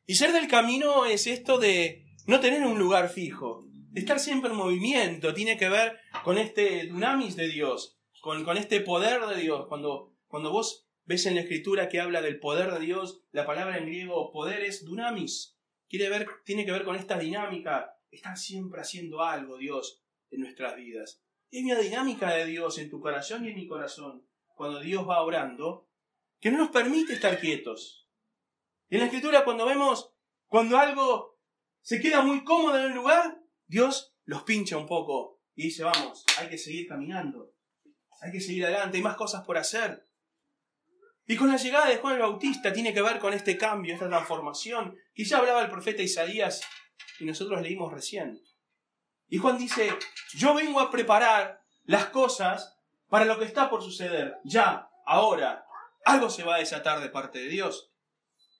Y 0.05 0.15
ser 0.15 0.33
del 0.33 0.49
camino 0.49 1.05
es 1.05 1.27
esto 1.27 1.57
de 1.57 2.05
no 2.27 2.41
tener 2.41 2.65
un 2.65 2.77
lugar 2.77 3.07
fijo, 3.07 3.65
de 3.71 4.01
estar 4.01 4.19
siempre 4.19 4.51
en 4.51 4.57
movimiento, 4.57 5.33
tiene 5.33 5.57
que 5.57 5.69
ver 5.69 5.99
con 6.23 6.37
este 6.37 6.87
dunamis 6.87 7.37
de 7.37 7.47
Dios, 7.47 7.97
con, 8.19 8.43
con 8.43 8.57
este 8.57 8.81
poder 8.81 9.25
de 9.27 9.39
Dios. 9.39 9.67
Cuando, 9.67 10.13
cuando 10.27 10.51
vos 10.51 10.89
ves 11.05 11.25
en 11.25 11.35
la 11.35 11.41
escritura 11.41 11.87
que 11.87 12.01
habla 12.01 12.21
del 12.21 12.39
poder 12.39 12.73
de 12.73 12.79
Dios, 12.79 13.23
la 13.31 13.45
palabra 13.45 13.77
en 13.77 13.85
griego 13.85 14.31
poder 14.33 14.61
es 14.63 14.83
dunamis. 14.83 15.57
Quiere 15.87 16.09
ver, 16.09 16.27
tiene 16.43 16.65
que 16.65 16.71
ver 16.71 16.83
con 16.83 16.97
esta 16.97 17.17
dinámica, 17.17 17.97
estar 18.11 18.37
siempre 18.37 18.81
haciendo 18.81 19.23
algo, 19.23 19.57
Dios, 19.57 20.03
en 20.29 20.41
nuestras 20.41 20.75
vidas. 20.75 21.21
Es 21.49 21.63
una 21.63 21.79
dinámica 21.79 22.33
de 22.33 22.45
Dios 22.45 22.77
en 22.77 22.89
tu 22.89 22.99
corazón 22.99 23.45
y 23.45 23.49
en 23.49 23.55
mi 23.55 23.67
corazón, 23.67 24.27
cuando 24.55 24.79
Dios 24.79 25.07
va 25.07 25.21
orando, 25.21 25.89
que 26.39 26.51
no 26.51 26.57
nos 26.57 26.69
permite 26.69 27.13
estar 27.13 27.39
quietos. 27.39 28.09
En 28.89 28.99
la 28.99 29.05
escritura, 29.05 29.43
cuando 29.43 29.65
vemos, 29.65 30.13
cuando 30.47 30.77
algo 30.77 31.39
se 31.81 31.99
queda 31.99 32.21
muy 32.21 32.43
cómodo 32.43 32.77
en 32.77 32.87
un 32.87 32.95
lugar, 32.95 33.41
Dios 33.67 34.15
los 34.25 34.43
pincha 34.43 34.77
un 34.77 34.85
poco 34.85 35.41
y 35.55 35.63
dice, 35.63 35.83
vamos, 35.83 36.25
hay 36.37 36.49
que 36.49 36.57
seguir 36.57 36.87
caminando, 36.87 37.53
hay 38.21 38.31
que 38.31 38.41
seguir 38.41 38.65
adelante, 38.65 38.97
hay 38.97 39.03
más 39.03 39.15
cosas 39.15 39.45
por 39.45 39.57
hacer. 39.57 40.07
Y 41.25 41.37
con 41.37 41.49
la 41.49 41.57
llegada 41.57 41.87
de 41.87 41.97
Juan 41.97 42.15
el 42.15 42.21
Bautista 42.21 42.73
tiene 42.73 42.93
que 42.93 43.01
ver 43.01 43.19
con 43.19 43.33
este 43.33 43.57
cambio, 43.57 43.93
esta 43.93 44.09
transformación, 44.09 44.97
ya 45.15 45.37
hablaba 45.37 45.61
el 45.61 45.69
profeta 45.69 46.01
Isaías 46.01 46.61
y 47.19 47.25
nosotros 47.25 47.61
leímos 47.61 47.91
recién. 47.91 48.41
Y 49.27 49.37
Juan 49.37 49.57
dice, 49.57 49.89
yo 50.33 50.53
vengo 50.53 50.79
a 50.79 50.91
preparar 50.91 51.61
las 51.83 52.07
cosas 52.07 52.77
para 53.07 53.25
lo 53.25 53.39
que 53.39 53.45
está 53.45 53.69
por 53.69 53.81
suceder. 53.81 54.35
Ya, 54.43 54.89
ahora, 55.05 55.65
algo 56.05 56.29
se 56.29 56.43
va 56.43 56.55
a 56.55 56.59
desatar 56.59 57.01
de 57.01 57.09
parte 57.09 57.39
de 57.39 57.47
Dios. 57.47 57.93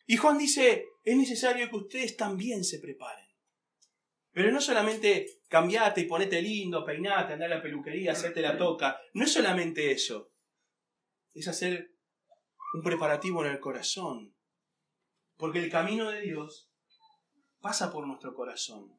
Y 0.08 0.18
Juan 0.18 0.38
dice, 0.38 0.86
es 1.04 1.18
necesario 1.18 1.70
que 1.70 1.76
ustedes 1.76 2.18
también 2.18 2.64
se 2.64 2.80
preparen. 2.80 3.28
Pero 4.32 4.52
no 4.52 4.62
solamente 4.62 5.42
cambiate 5.50 6.02
y 6.02 6.06
ponete 6.06 6.42
lindo, 6.42 6.86
peinate, 6.86 7.34
andar 7.34 7.52
a 7.52 7.56
la 7.56 7.62
peluquería, 7.62 8.14
hacerte 8.14 8.42
la 8.42 8.58
toca. 8.58 9.00
No 9.14 9.26
es 9.26 9.34
solamente 9.34 9.92
eso. 9.92 10.32
Es 11.34 11.48
hacer 11.48 11.92
un 12.74 12.82
preparativo 12.82 13.46
en 13.46 13.52
el 13.52 13.60
corazón. 13.60 14.36
Porque 15.36 15.60
el 15.60 15.70
camino 15.70 16.10
de 16.10 16.22
Dios 16.22 16.71
pasa 17.62 17.92
por 17.92 18.06
nuestro 18.06 18.36
corazón. 18.36 18.92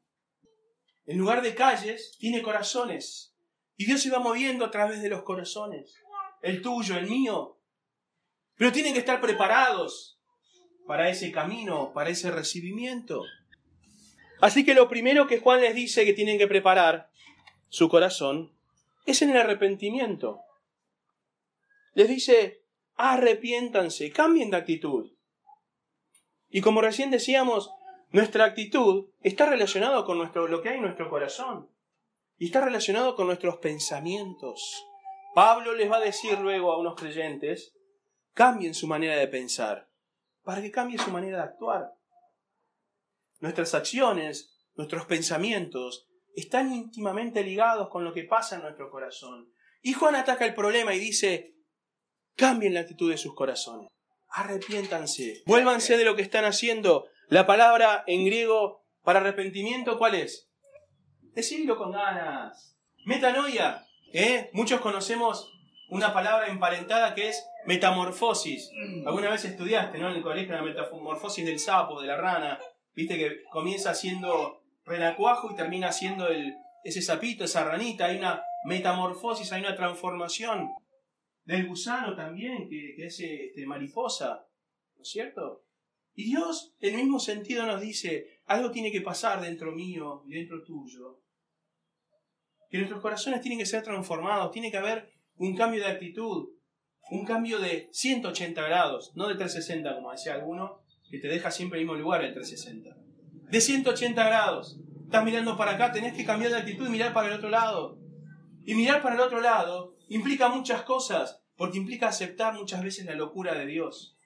En 1.04 1.18
lugar 1.18 1.42
de 1.42 1.54
calles, 1.54 2.16
tiene 2.18 2.42
corazones. 2.42 3.34
Y 3.76 3.86
Dios 3.86 4.00
se 4.00 4.10
va 4.10 4.20
moviendo 4.20 4.64
a 4.64 4.70
través 4.70 5.02
de 5.02 5.08
los 5.08 5.22
corazones. 5.22 5.94
el 6.40 6.62
tuyo, 6.62 6.96
el 6.96 7.08
mío. 7.08 7.58
Pero 8.56 8.72
tienen 8.72 8.94
que 8.94 9.00
estar 9.00 9.20
preparados 9.20 10.20
para 10.86 11.08
ese 11.08 11.30
camino, 11.30 11.92
para 11.92 12.10
ese 12.10 12.30
recibimiento. 12.30 13.22
Así 14.40 14.64
que 14.64 14.74
lo 14.74 14.88
primero 14.88 15.26
que 15.26 15.38
Juan 15.38 15.60
les 15.60 15.74
dice 15.74 16.04
que 16.04 16.12
tienen 16.12 16.38
que 16.38 16.48
preparar 16.48 17.10
su 17.68 17.88
corazón 17.88 18.52
es 19.06 19.22
en 19.22 19.30
el 19.30 19.36
arrepentimiento. 19.36 20.40
Les 21.94 22.08
dice, 22.08 22.64
arrepiéntanse, 22.96 24.10
cambien 24.10 24.50
de 24.50 24.56
actitud. 24.56 25.12
Y 26.50 26.60
como 26.60 26.80
recién 26.80 27.10
decíamos, 27.10 27.70
nuestra 28.12 28.44
actitud 28.44 29.06
está 29.22 29.46
relacionada 29.46 30.04
con 30.04 30.18
nuestro, 30.18 30.46
lo 30.46 30.62
que 30.62 30.68
hay 30.68 30.76
en 30.76 30.82
nuestro 30.82 31.08
corazón. 31.08 31.70
Y 32.38 32.46
está 32.46 32.60
relacionado 32.60 33.16
con 33.16 33.26
nuestros 33.26 33.56
pensamientos. 33.58 34.86
Pablo 35.34 35.74
les 35.74 35.90
va 35.90 35.96
a 35.96 36.00
decir 36.00 36.38
luego 36.38 36.72
a 36.72 36.78
unos 36.78 36.94
creyentes, 36.94 37.74
cambien 38.34 38.74
su 38.74 38.86
manera 38.86 39.16
de 39.16 39.28
pensar, 39.28 39.88
para 40.42 40.60
que 40.60 40.70
cambie 40.70 40.98
su 40.98 41.10
manera 41.10 41.38
de 41.38 41.44
actuar. 41.44 41.94
Nuestras 43.40 43.74
acciones, 43.74 44.58
nuestros 44.74 45.06
pensamientos, 45.06 46.06
están 46.34 46.72
íntimamente 46.72 47.42
ligados 47.42 47.88
con 47.88 48.04
lo 48.04 48.12
que 48.12 48.24
pasa 48.24 48.56
en 48.56 48.62
nuestro 48.62 48.90
corazón. 48.90 49.52
Y 49.80 49.94
Juan 49.94 50.14
ataca 50.14 50.44
el 50.44 50.54
problema 50.54 50.94
y 50.94 50.98
dice, 50.98 51.54
cambien 52.36 52.74
la 52.74 52.80
actitud 52.80 53.10
de 53.10 53.18
sus 53.18 53.34
corazones, 53.34 53.88
arrepiéntanse, 54.28 55.42
vuélvanse 55.46 55.96
de 55.96 56.04
lo 56.04 56.14
que 56.14 56.22
están 56.22 56.44
haciendo. 56.44 57.08
La 57.32 57.46
palabra 57.46 58.04
en 58.06 58.26
griego 58.26 58.84
para 59.02 59.20
arrepentimiento, 59.20 59.96
¿cuál 59.96 60.16
es? 60.16 60.50
Decirlo 61.32 61.78
con 61.78 61.90
ganas. 61.90 62.76
Metanoia, 63.06 63.86
¿eh? 64.12 64.50
Muchos 64.52 64.82
conocemos 64.82 65.50
una 65.88 66.12
palabra 66.12 66.48
emparentada 66.48 67.14
que 67.14 67.30
es 67.30 67.42
metamorfosis. 67.64 68.70
Alguna 69.06 69.30
vez 69.30 69.46
estudiaste, 69.46 69.96
¿no? 69.96 70.10
En 70.10 70.16
el 70.16 70.22
colegio 70.22 70.54
la 70.54 70.60
metamorfosis 70.60 71.46
del 71.46 71.58
sapo, 71.58 72.02
de 72.02 72.08
la 72.08 72.18
rana. 72.18 72.58
Viste 72.92 73.16
que 73.16 73.44
comienza 73.44 73.94
siendo 73.94 74.60
renacuajo 74.84 75.52
y 75.52 75.56
termina 75.56 75.90
siendo 75.90 76.28
el, 76.28 76.54
ese 76.84 77.00
sapito, 77.00 77.44
esa 77.44 77.64
ranita. 77.64 78.04
Hay 78.04 78.18
una 78.18 78.42
metamorfosis, 78.66 79.50
hay 79.54 79.62
una 79.62 79.74
transformación. 79.74 80.68
Del 81.44 81.66
gusano 81.66 82.14
también, 82.14 82.68
que, 82.68 82.92
que 82.94 83.06
es 83.06 83.18
este, 83.18 83.64
mariposa. 83.64 84.44
¿No 84.96 85.00
es 85.00 85.08
cierto? 85.08 85.64
Y 86.14 86.24
Dios, 86.24 86.74
en 86.80 86.94
el 86.94 87.02
mismo 87.02 87.18
sentido, 87.18 87.66
nos 87.66 87.80
dice, 87.80 88.40
algo 88.46 88.70
tiene 88.70 88.92
que 88.92 89.00
pasar 89.00 89.40
dentro 89.40 89.72
mío 89.72 90.22
y 90.26 90.34
dentro 90.34 90.62
tuyo. 90.62 91.20
Que 92.70 92.78
nuestros 92.78 93.00
corazones 93.00 93.40
tienen 93.40 93.58
que 93.58 93.66
ser 93.66 93.82
transformados, 93.82 94.50
tiene 94.50 94.70
que 94.70 94.76
haber 94.76 95.12
un 95.36 95.56
cambio 95.56 95.80
de 95.80 95.90
actitud, 95.90 96.50
un 97.10 97.24
cambio 97.24 97.58
de 97.58 97.88
180 97.92 98.62
grados, 98.62 99.12
no 99.14 99.28
de 99.28 99.34
360 99.34 99.94
como 99.94 100.12
decía 100.12 100.34
alguno, 100.34 100.82
que 101.10 101.18
te 101.18 101.28
deja 101.28 101.50
siempre 101.50 101.78
en 101.78 101.82
el 101.82 101.88
mismo 101.88 102.02
lugar 102.02 102.24
el 102.24 102.32
360. 102.32 102.96
De 103.50 103.60
180 103.60 104.24
grados. 104.24 104.78
Estás 105.04 105.24
mirando 105.24 105.56
para 105.58 105.72
acá, 105.72 105.92
tenés 105.92 106.14
que 106.14 106.24
cambiar 106.24 106.52
de 106.52 106.58
actitud 106.58 106.86
y 106.86 106.90
mirar 106.90 107.12
para 107.12 107.28
el 107.28 107.34
otro 107.34 107.50
lado. 107.50 107.98
Y 108.64 108.74
mirar 108.74 109.02
para 109.02 109.14
el 109.14 109.20
otro 109.20 109.40
lado 109.40 109.94
implica 110.08 110.48
muchas 110.48 110.82
cosas, 110.82 111.42
porque 111.56 111.76
implica 111.76 112.08
aceptar 112.08 112.54
muchas 112.54 112.82
veces 112.82 113.04
la 113.04 113.14
locura 113.14 113.54
de 113.54 113.66
Dios. 113.66 114.16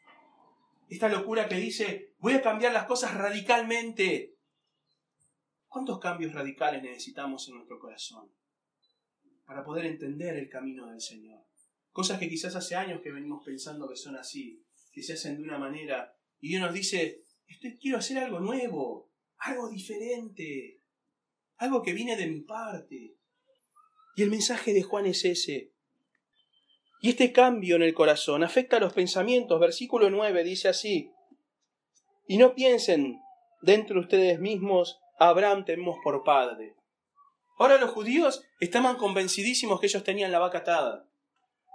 Esta 0.89 1.09
locura 1.09 1.49
que 1.49 1.57
dice, 1.57 2.15
voy 2.19 2.35
a 2.35 2.43
cambiar 2.43 2.73
las 2.73 2.87
cosas 2.87 3.15
radicalmente. 3.15 4.37
¿Cuántos 5.67 5.99
cambios 5.99 6.33
radicales 6.33 6.83
necesitamos 6.83 7.49
en 7.49 7.57
nuestro 7.57 7.79
corazón 7.79 8.31
para 9.45 9.65
poder 9.65 9.87
entender 9.87 10.37
el 10.37 10.49
camino 10.49 10.87
del 10.87 11.01
Señor? 11.01 11.45
Cosas 11.91 12.19
que 12.19 12.29
quizás 12.29 12.55
hace 12.55 12.77
años 12.77 13.01
que 13.03 13.13
venimos 13.13 13.45
pensando 13.45 13.89
que 13.89 13.97
son 13.97 14.17
así, 14.17 14.65
que 14.93 15.03
se 15.03 15.15
hacen 15.15 15.39
de 15.39 15.43
una 15.43 15.59
manera 15.59 16.17
y 16.41 16.49
Dios 16.49 16.63
nos 16.63 16.75
dice, 16.75 17.25
estoy, 17.47 17.79
quiero 17.79 17.99
hacer 17.99 18.19
algo 18.19 18.41
nuevo, 18.41 19.11
algo 19.39 19.69
diferente, 19.69 20.81
algo 21.57 21.83
que 21.83 21.93
viene 21.93 22.17
de 22.17 22.27
mi 22.27 22.41
parte. 22.43 23.17
Y 24.17 24.23
el 24.23 24.31
mensaje 24.31 24.73
de 24.73 24.83
Juan 24.83 25.07
es 25.07 25.25
ese. 25.25 25.73
Y 27.01 27.11
este 27.11 27.33
cambio 27.33 27.77
en 27.77 27.83
el 27.83 27.95
corazón 27.95 28.43
afecta 28.43 28.77
a 28.77 28.81
los 28.81 28.93
pensamientos. 28.93 29.61
Versículo 29.61 30.11
9 30.11 30.45
dice 30.45 30.69
así, 30.69 31.13
y 32.27 32.39
no 32.39 32.55
piensen 32.55 33.21
dentro 33.63 33.95
de 33.95 34.01
ustedes 34.01 34.41
mismos, 34.41 34.99
Abraham 35.19 35.65
tenemos 35.65 35.97
por 36.03 36.25
padre. 36.25 36.75
Ahora 37.59 37.79
los 37.79 37.91
judíos 37.91 38.43
estaban 38.61 38.97
convencidísimos 38.97 39.81
que 39.81 39.87
ellos 39.87 40.05
tenían 40.05 40.33
la 40.33 40.41
vaca 40.41 40.59
atada, 40.59 41.09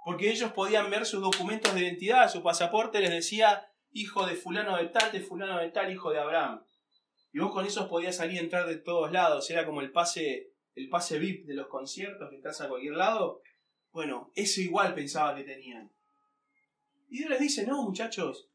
porque 0.05 0.29
ellos 0.29 0.51
podían 0.51 0.89
ver 0.89 1.05
sus 1.05 1.21
documentos 1.21 1.73
de 1.73 1.81
identidad, 1.81 2.29
su 2.29 2.43
pasaporte 2.43 2.99
les 2.99 3.11
decía 3.11 3.67
hijo 3.91 4.25
de 4.25 4.35
fulano 4.35 4.77
de 4.77 4.87
tal, 4.87 5.11
de 5.11 5.21
fulano 5.21 5.59
de 5.59 5.69
tal, 5.69 5.91
hijo 5.91 6.11
de 6.11 6.19
Abraham. 6.19 6.63
Y 7.33 7.39
vos 7.39 7.51
con 7.51 7.65
esos 7.65 7.87
podías 7.87 8.17
salir 8.17 8.35
y 8.35 8.39
entrar 8.39 8.67
de 8.67 8.77
todos 8.77 9.11
lados, 9.11 9.49
era 9.49 9.65
como 9.65 9.81
el 9.81 9.91
pase, 9.91 10.51
el 10.75 10.89
pase 10.89 11.17
VIP 11.17 11.45
de 11.45 11.55
los 11.55 11.67
conciertos 11.67 12.29
que 12.29 12.35
estás 12.35 12.61
a 12.61 12.67
cualquier 12.67 12.95
lado. 12.95 13.41
Bueno, 13.91 14.31
eso 14.35 14.61
igual 14.61 14.93
pensaba 14.93 15.35
que 15.35 15.43
tenían. 15.43 15.91
Y 17.09 17.17
Dios 17.19 17.29
les 17.29 17.39
dice, 17.39 17.65
no 17.65 17.83
muchachos, 17.83 18.49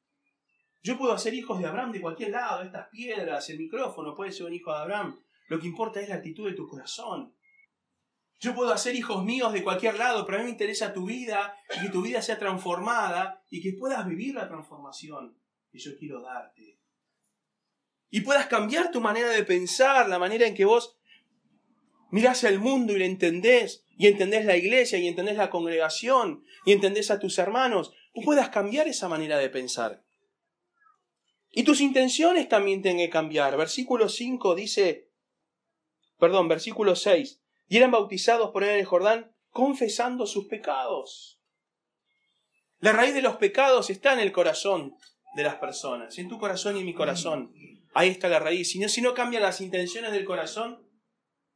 yo 0.83 0.97
puedo 0.97 1.13
hacer 1.13 1.35
hijos 1.35 1.59
de 1.59 1.67
Abraham 1.67 1.93
de 1.93 2.01
cualquier 2.01 2.31
lado, 2.31 2.63
estas 2.63 2.89
piedras, 2.89 3.51
el 3.51 3.59
micrófono 3.59 4.15
puede 4.15 4.33
ser 4.33 4.47
un 4.47 4.55
hijo 4.55 4.73
de 4.73 4.79
Abraham. 4.79 5.21
Lo 5.49 5.59
que 5.59 5.67
importa 5.67 6.01
es 6.01 6.09
la 6.09 6.17
actitud 6.17 6.49
de 6.49 6.55
tu 6.55 6.67
corazón. 6.69 7.35
Yo 8.39 8.55
puedo 8.55 8.73
hacer 8.73 8.95
hijos 8.95 9.25
míos 9.25 9.53
de 9.53 9.63
cualquier 9.65 9.99
lado, 9.99 10.25
pero 10.25 10.39
a 10.39 10.41
mí 10.41 10.45
me 10.45 10.53
interesa 10.53 10.93
tu 10.93 11.07
vida 11.07 11.57
y 11.77 11.87
que 11.87 11.89
tu 11.89 12.03
vida 12.03 12.21
sea 12.21 12.39
transformada 12.39 13.43
y 13.51 13.63
que 13.63 13.73
puedas 13.73 14.07
vivir 14.07 14.35
la 14.35 14.49
transformación 14.49 15.39
que 15.71 15.79
yo 15.79 15.97
quiero 15.99 16.21
darte. 16.23 16.79
Y 18.11 18.21
puedas 18.21 18.47
cambiar 18.47 18.91
tu 18.91 19.01
manera 19.01 19.31
de 19.31 19.43
pensar, 19.43 20.09
la 20.09 20.19
manera 20.19 20.47
en 20.47 20.55
que 20.55 20.65
vos 20.65 20.97
mirás 22.11 22.45
el 22.45 22.61
mundo 22.61 22.93
y 22.93 22.99
le 22.99 23.07
entendés, 23.07 23.86
y 23.97 24.07
entendés 24.07 24.45
la 24.45 24.57
iglesia, 24.57 24.99
y 24.99 25.09
entendés 25.09 25.37
la 25.37 25.51
congregación, 25.51 26.45
y 26.65 26.73
entendés 26.73 27.11
a 27.11 27.19
tus 27.19 27.39
hermanos. 27.39 27.93
Tú 28.15 28.21
puedas 28.23 28.51
cambiar 28.51 28.89
esa 28.89 29.09
manera 29.09 29.39
de 29.39 29.49
pensar. 29.49 30.05
Y 31.51 31.65
tus 31.65 31.81
intenciones 31.81 32.49
también 32.49 32.83
tienen 32.83 33.05
que 33.05 33.11
cambiar. 33.11 33.57
Versículo 33.57 34.09
5 34.09 34.55
dice, 34.55 35.11
perdón, 36.19 36.49
versículo 36.49 36.95
6 36.95 37.41
y 37.69 37.77
eran 37.77 37.91
bautizados 37.91 38.51
por 38.51 38.65
él 38.65 38.71
en 38.71 38.79
el 38.81 38.85
Jordán 38.85 39.33
confesando 39.51 40.27
sus 40.27 40.47
pecados. 40.47 41.41
La 42.79 42.93
raíz 42.93 43.15
de 43.15 43.23
los 43.23 43.37
pecados 43.37 43.91
está 43.91 44.13
en 44.13 44.21
el 44.21 44.33
corazón 44.33 44.95
de 45.35 45.43
las 45.43 45.57
personas, 45.57 46.19
en 46.19 46.29
tu 46.29 46.39
corazón 46.39 46.77
y 46.77 46.81
en 46.81 46.87
mi 46.87 46.95
corazón. 46.95 47.53
Ahí 47.95 48.11
está 48.11 48.29
la 48.29 48.39
raíz. 48.39 48.71
Si 48.71 48.79
no, 48.79 48.89
si 48.89 49.01
no 49.01 49.15
cambian 49.15 49.43
las 49.43 49.61
intenciones 49.61 50.13
del 50.13 50.25
corazón, 50.25 50.87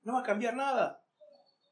no 0.03 0.14
va 0.14 0.20
a 0.20 0.24
cambiar 0.24 0.55
nada. 0.55 0.99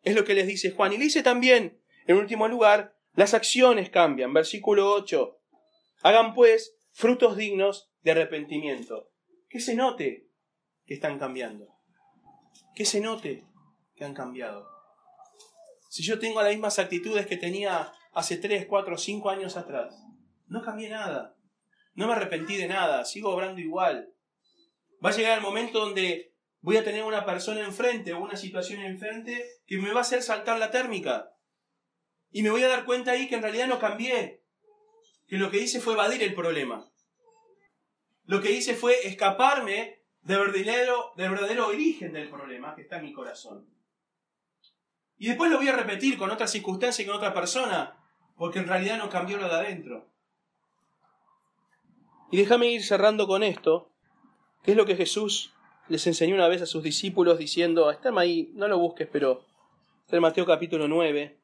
Es 0.09 0.14
lo 0.14 0.25
que 0.25 0.33
les 0.33 0.47
dice 0.47 0.71
Juan. 0.71 0.94
Y 0.94 0.97
le 0.97 1.05
dice 1.05 1.23
también, 1.23 1.83
en 2.07 2.16
último 2.16 2.49
lugar, 2.49 2.97
las 3.12 3.35
acciones 3.35 3.90
cambian. 3.90 4.33
Versículo 4.33 4.90
8. 4.90 5.38
Hagan 6.03 6.33
pues 6.33 6.79
frutos 6.92 7.37
dignos 7.37 7.90
de 8.01 8.12
arrepentimiento. 8.12 9.12
Que 9.51 9.61
se 9.61 9.75
note 9.75 10.27
que 10.87 10.94
están 10.94 11.18
cambiando. 11.18 11.68
Que 12.75 12.87
se 12.87 13.03
note 13.03 13.44
que 13.97 14.05
han 14.07 14.14
cambiado. 14.14 14.66
Si 15.90 16.03
yo 16.03 16.18
tengo 16.18 16.40
las 16.40 16.53
mismas 16.53 16.79
actitudes 16.79 17.27
que 17.27 17.37
tenía 17.37 17.92
hace 18.14 18.38
3, 18.38 18.64
4, 18.64 18.97
5 18.97 19.29
años 19.29 19.59
atrás, 19.59 19.94
no 20.47 20.62
cambié 20.62 20.88
nada. 20.88 21.37
No 21.92 22.07
me 22.07 22.14
arrepentí 22.14 22.57
de 22.57 22.66
nada, 22.66 23.05
sigo 23.05 23.29
obrando 23.29 23.61
igual. 23.61 24.11
Va 25.05 25.11
a 25.11 25.14
llegar 25.14 25.37
el 25.37 25.44
momento 25.44 25.81
donde 25.81 26.33
voy 26.68 26.76
a 26.76 26.85
tener 26.85 27.02
una 27.02 27.24
persona 27.24 27.61
enfrente 27.61 28.12
o 28.12 28.20
una 28.20 28.37
situación 28.37 28.83
enfrente 28.83 29.42
que 29.66 29.78
me 29.78 29.90
va 29.90 30.00
a 30.00 30.02
hacer 30.02 30.22
saltar 30.22 30.59
la 30.59 30.70
térmica. 30.70 31.35
Y 32.31 32.42
me 32.42 32.50
voy 32.50 32.62
a 32.62 32.68
dar 32.68 32.85
cuenta 32.85 33.12
ahí 33.12 33.26
que 33.26 33.37
en 33.37 33.40
realidad 33.40 33.68
no 33.68 33.78
cambié. 33.78 34.42
Que 35.26 35.38
lo 35.38 35.50
que 35.50 35.62
hice 35.62 35.81
fue 35.81 35.94
evadir 35.94 36.22
el 36.22 36.35
problema. 36.35 36.87
Lo 38.24 38.42
que 38.42 38.52
hice 38.52 38.74
fue 38.74 39.07
escaparme 39.07 40.02
del 40.20 40.40
verdadero, 40.40 41.14
del 41.16 41.31
verdadero 41.31 41.68
origen 41.68 42.12
del 42.12 42.28
problema 42.28 42.74
que 42.74 42.83
está 42.83 42.98
en 42.98 43.04
mi 43.04 43.14
corazón. 43.14 43.66
Y 45.16 45.28
después 45.28 45.50
lo 45.50 45.57
voy 45.57 45.68
a 45.68 45.76
repetir 45.76 46.18
con 46.18 46.31
otra 46.31 46.46
circunstancia 46.46 47.02
y 47.02 47.07
con 47.07 47.16
otra 47.16 47.33
persona, 47.33 47.96
porque 48.37 48.59
en 48.59 48.68
realidad 48.68 48.98
no 48.98 49.09
cambió 49.09 49.38
lo 49.38 49.48
de 49.48 49.54
adentro. 49.54 50.12
Y 52.31 52.37
déjame 52.37 52.66
ir 52.66 52.85
cerrando 52.85 53.26
con 53.26 53.42
esto, 53.42 53.90
que 54.62 54.72
es 54.72 54.76
lo 54.76 54.85
que 54.85 54.96
Jesús 54.96 55.54
les 55.88 56.07
enseñó 56.07 56.35
una 56.35 56.48
vez 56.48 56.62
a 56.62 56.66
sus 56.66 56.83
discípulos 56.83 57.38
diciendo, 57.38 57.90
está 57.90 58.11
ahí, 58.18 58.51
no 58.55 58.68
lo 58.68 58.79
busques, 58.79 59.09
pero 59.11 59.44
está 60.05 60.16
en 60.16 60.22
Mateo 60.22 60.46
capítulo 60.46 60.88
9, 60.88 61.38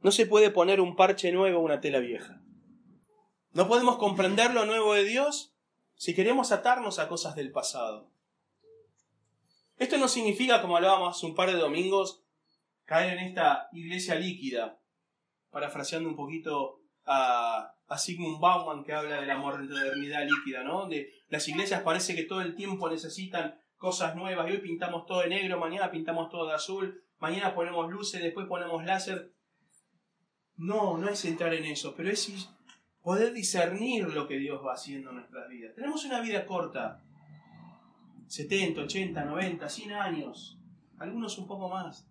no 0.00 0.10
se 0.10 0.26
puede 0.26 0.50
poner 0.50 0.80
un 0.80 0.96
parche 0.96 1.32
nuevo 1.32 1.58
a 1.58 1.62
una 1.62 1.80
tela 1.80 1.98
vieja. 1.98 2.42
No 3.52 3.68
podemos 3.68 3.96
comprender 3.96 4.52
lo 4.52 4.66
nuevo 4.66 4.94
de 4.94 5.04
Dios 5.04 5.54
si 5.94 6.14
queremos 6.14 6.52
atarnos 6.52 6.98
a 6.98 7.08
cosas 7.08 7.36
del 7.36 7.52
pasado. 7.52 8.10
Esto 9.78 9.96
no 9.96 10.08
significa, 10.08 10.60
como 10.60 10.76
hablábamos 10.76 11.22
un 11.22 11.34
par 11.34 11.50
de 11.50 11.58
domingos, 11.58 12.22
caer 12.84 13.18
en 13.18 13.24
esta 13.26 13.68
iglesia 13.72 14.14
líquida, 14.16 14.78
parafraseando 15.50 16.08
un 16.08 16.16
poquito 16.16 16.83
a, 17.06 17.74
a 17.88 17.98
Sigmund 17.98 18.40
Bauman 18.40 18.84
que 18.84 18.92
habla 18.92 19.20
de 19.20 19.26
la 19.26 19.36
modernidad 19.36 20.26
líquida, 20.26 20.62
¿no? 20.62 20.86
De 20.88 21.12
las 21.28 21.46
iglesias 21.48 21.82
parece 21.82 22.14
que 22.14 22.24
todo 22.24 22.40
el 22.40 22.54
tiempo 22.54 22.88
necesitan 22.88 23.58
cosas 23.76 24.16
nuevas 24.16 24.48
y 24.48 24.52
hoy 24.52 24.58
pintamos 24.58 25.06
todo 25.06 25.20
de 25.20 25.28
negro, 25.28 25.58
mañana 25.58 25.90
pintamos 25.90 26.30
todo 26.30 26.48
de 26.48 26.54
azul, 26.54 27.02
mañana 27.18 27.54
ponemos 27.54 27.90
luces, 27.90 28.22
después 28.22 28.46
ponemos 28.46 28.84
láser. 28.84 29.32
No, 30.56 30.96
no 30.96 31.08
es 31.08 31.24
entrar 31.24 31.52
en 31.52 31.64
eso, 31.64 31.94
pero 31.96 32.10
es 32.10 32.48
poder 33.02 33.32
discernir 33.32 34.08
lo 34.08 34.26
que 34.26 34.38
Dios 34.38 34.64
va 34.64 34.74
haciendo 34.74 35.10
en 35.10 35.16
nuestras 35.16 35.48
vidas. 35.48 35.74
Tenemos 35.74 36.04
una 36.04 36.20
vida 36.20 36.46
corta, 36.46 37.02
70, 38.28 38.80
80, 38.80 39.24
90, 39.24 39.68
100 39.68 39.92
años, 39.92 40.58
algunos 40.98 41.36
un 41.36 41.46
poco 41.46 41.68
más. 41.68 42.08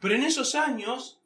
Pero 0.00 0.14
en 0.14 0.22
esos 0.22 0.54
años, 0.54 1.23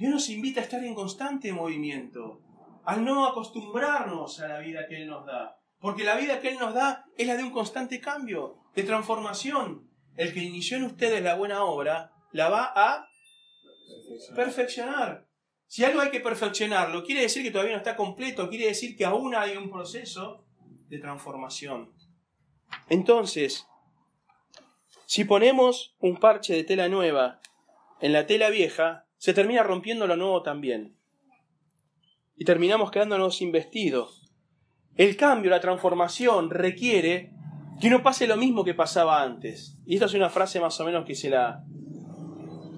Dios 0.00 0.12
nos 0.14 0.30
invita 0.30 0.60
a 0.60 0.64
estar 0.64 0.82
en 0.82 0.94
constante 0.94 1.52
movimiento, 1.52 2.40
al 2.86 3.04
no 3.04 3.26
acostumbrarnos 3.26 4.40
a 4.40 4.48
la 4.48 4.58
vida 4.60 4.86
que 4.88 4.96
Él 4.96 5.06
nos 5.06 5.26
da. 5.26 5.58
Porque 5.78 6.04
la 6.04 6.16
vida 6.16 6.40
que 6.40 6.48
Él 6.48 6.58
nos 6.58 6.72
da 6.72 7.04
es 7.18 7.26
la 7.26 7.36
de 7.36 7.44
un 7.44 7.50
constante 7.50 8.00
cambio, 8.00 8.56
de 8.74 8.82
transformación. 8.84 9.90
El 10.16 10.32
que 10.32 10.42
inició 10.42 10.78
en 10.78 10.84
ustedes 10.84 11.22
la 11.22 11.34
buena 11.34 11.64
obra, 11.64 12.12
la 12.32 12.48
va 12.48 12.72
a 12.74 13.10
perfeccionar. 14.34 15.28
Si 15.66 15.84
algo 15.84 16.00
hay 16.00 16.10
que 16.10 16.20
perfeccionarlo, 16.20 17.04
quiere 17.04 17.20
decir 17.20 17.42
que 17.42 17.50
todavía 17.50 17.74
no 17.74 17.78
está 17.80 17.94
completo, 17.94 18.48
quiere 18.48 18.68
decir 18.68 18.96
que 18.96 19.04
aún 19.04 19.34
hay 19.34 19.58
un 19.58 19.70
proceso 19.70 20.46
de 20.88 20.98
transformación. 20.98 21.92
Entonces, 22.88 23.66
si 25.04 25.24
ponemos 25.24 25.94
un 25.98 26.16
parche 26.16 26.54
de 26.54 26.64
tela 26.64 26.88
nueva 26.88 27.42
en 28.00 28.14
la 28.14 28.26
tela 28.26 28.48
vieja, 28.48 29.04
se 29.20 29.34
termina 29.34 29.62
rompiendo 29.62 30.06
lo 30.06 30.16
nuevo 30.16 30.42
también. 30.42 30.96
Y 32.38 32.46
terminamos 32.46 32.90
quedándonos 32.90 33.36
sin 33.36 33.52
vestido. 33.52 34.08
El 34.96 35.14
cambio, 35.18 35.50
la 35.50 35.60
transformación 35.60 36.48
requiere 36.48 37.30
que 37.82 37.90
no 37.90 38.02
pase 38.02 38.26
lo 38.26 38.38
mismo 38.38 38.64
que 38.64 38.72
pasaba 38.72 39.22
antes. 39.22 39.76
Y 39.84 39.92
esta 39.92 40.06
es 40.06 40.14
una 40.14 40.30
frase 40.30 40.58
más 40.58 40.80
o 40.80 40.86
menos 40.86 41.04
que 41.04 41.14
se 41.14 41.28
la, 41.28 41.62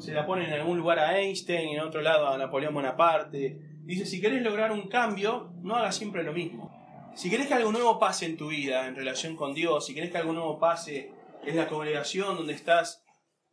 se 0.01 0.13
la 0.13 0.27
pone 0.27 0.45
en 0.45 0.53
algún 0.53 0.79
lugar 0.79 0.99
a 0.99 1.17
Einstein 1.17 1.69
y 1.69 1.75
en 1.77 1.81
otro 1.81 2.03
lado 2.03 2.27
a 2.27 2.37
Napoleón 2.37 2.75
Bonaparte. 2.75 3.79
Dice, 3.85 4.05
si 4.05 4.21
querés 4.21 4.43
lograr 4.43 4.73
un 4.73 4.89
cambio, 4.89 5.53
no 5.63 5.77
hagas 5.77 5.95
siempre 5.95 6.25
lo 6.25 6.33
mismo. 6.33 6.73
Si 7.15 7.31
querés 7.31 7.47
que 7.47 7.55
algo 7.55 7.71
nuevo 7.71 8.01
pase 8.01 8.27
en 8.27 8.37
tu 8.37 8.49
vida 8.49 8.89
en 8.89 8.97
relación 8.97 9.37
con 9.37 9.55
Dios, 9.55 9.87
si 9.87 9.95
querés 9.95 10.11
que 10.11 10.19
algo 10.19 10.33
nuevo 10.33 10.59
pase 10.59 11.13
en 11.47 11.57
la 11.57 11.69
congregación 11.69 12.37
donde 12.37 12.55
estás 12.55 13.05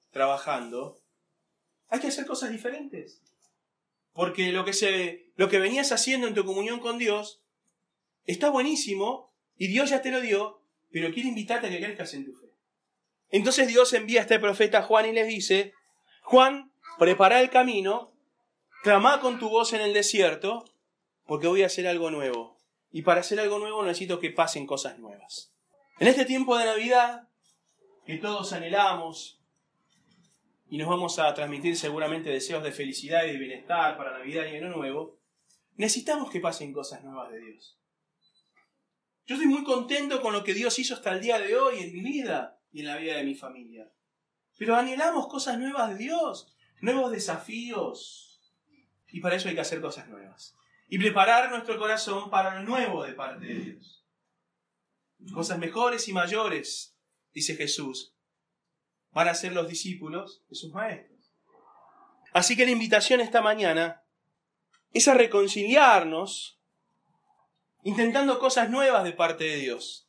trabajando, 0.09 0.95
hay 1.89 1.99
que 1.99 2.07
hacer 2.07 2.25
cosas 2.25 2.51
diferentes. 2.51 3.21
Porque 4.13 4.51
lo 4.51 4.65
que, 4.65 4.73
se, 4.73 5.31
lo 5.35 5.49
que 5.49 5.59
venías 5.59 5.91
haciendo 5.91 6.27
en 6.27 6.33
tu 6.33 6.45
comunión 6.45 6.79
con 6.79 6.97
Dios 6.97 7.43
está 8.25 8.49
buenísimo 8.49 9.33
y 9.55 9.67
Dios 9.67 9.89
ya 9.89 10.01
te 10.01 10.11
lo 10.11 10.21
dio, 10.21 10.63
pero 10.91 11.11
quiere 11.13 11.29
invitarte 11.29 11.67
a 11.67 11.69
que 11.69 11.79
crezcas 11.79 12.13
en 12.13 12.25
tu 12.25 12.33
fe. 12.33 12.47
Entonces 13.29 13.67
Dios 13.67 13.93
envía 13.93 14.21
a 14.21 14.23
este 14.23 14.39
profeta 14.39 14.81
Juan 14.81 15.07
y 15.07 15.11
les 15.11 15.27
dice, 15.27 15.73
Juan, 16.23 16.71
prepara 16.97 17.41
el 17.41 17.49
camino, 17.49 18.13
clama 18.83 19.19
con 19.19 19.39
tu 19.39 19.49
voz 19.49 19.73
en 19.73 19.81
el 19.81 19.93
desierto, 19.93 20.65
porque 21.25 21.47
voy 21.47 21.63
a 21.63 21.67
hacer 21.67 21.87
algo 21.87 22.09
nuevo. 22.11 22.57
Y 22.91 23.03
para 23.03 23.21
hacer 23.21 23.39
algo 23.39 23.59
nuevo 23.59 23.83
necesito 23.83 24.19
que 24.19 24.31
pasen 24.31 24.65
cosas 24.65 24.97
nuevas. 24.97 25.53
En 25.99 26.07
este 26.07 26.25
tiempo 26.25 26.57
de 26.57 26.65
Navidad, 26.65 27.27
que 28.05 28.17
todos 28.17 28.51
anhelamos, 28.53 29.38
y 30.69 30.77
nos 30.77 30.87
vamos 30.87 31.17
a 31.19 31.33
transmitir 31.33 31.75
seguramente 31.75 32.29
deseos 32.29 32.63
de 32.63 32.71
felicidad 32.71 33.25
y 33.25 33.31
de 33.31 33.37
bienestar 33.37 33.97
para 33.97 34.17
Navidad 34.17 34.45
y 34.45 34.55
Año 34.55 34.69
Nuevo, 34.69 35.19
necesitamos 35.75 36.29
que 36.29 36.39
pasen 36.39 36.71
cosas 36.71 37.03
nuevas 37.03 37.31
de 37.31 37.39
Dios. 37.39 37.79
Yo 39.25 39.35
estoy 39.35 39.47
muy 39.47 39.63
contento 39.63 40.21
con 40.21 40.33
lo 40.33 40.43
que 40.43 40.53
Dios 40.53 40.77
hizo 40.79 40.93
hasta 40.93 41.11
el 41.11 41.21
día 41.21 41.39
de 41.39 41.55
hoy 41.57 41.79
en 41.79 41.93
mi 41.93 42.01
vida 42.01 42.59
y 42.71 42.81
en 42.81 42.87
la 42.87 42.97
vida 42.97 43.17
de 43.17 43.23
mi 43.23 43.35
familia. 43.35 43.91
Pero 44.57 44.75
anhelamos 44.75 45.27
cosas 45.27 45.57
nuevas 45.57 45.89
de 45.89 45.97
Dios, 45.97 46.55
nuevos 46.81 47.11
desafíos. 47.11 48.41
Y 49.07 49.21
para 49.21 49.35
eso 49.35 49.49
hay 49.49 49.55
que 49.55 49.61
hacer 49.61 49.81
cosas 49.81 50.07
nuevas 50.07 50.55
y 50.87 50.97
preparar 50.97 51.51
nuestro 51.51 51.77
corazón 51.77 52.29
para 52.29 52.55
lo 52.55 52.63
nuevo 52.63 53.03
de 53.03 53.13
parte 53.13 53.45
de 53.45 53.53
Dios. 53.53 54.05
Cosas 55.33 55.59
mejores 55.59 56.07
y 56.07 56.13
mayores, 56.13 56.97
dice 57.31 57.55
Jesús, 57.55 58.15
van 59.11 59.27
a 59.27 59.33
ser 59.33 59.53
los 59.53 59.67
discípulos 59.67 60.43
de 60.49 60.55
sus 60.55 60.73
maestros. 60.73 61.19
Así 62.33 62.55
que 62.55 62.65
la 62.65 62.71
invitación 62.71 63.21
esta 63.21 63.41
mañana 63.41 64.03
es 64.93 65.07
a 65.07 65.13
reconciliarnos 65.13 66.59
intentando 67.83 68.39
cosas 68.39 68.69
nuevas 68.69 69.03
de 69.03 69.13
parte 69.13 69.45
de 69.45 69.57
Dios. 69.57 70.07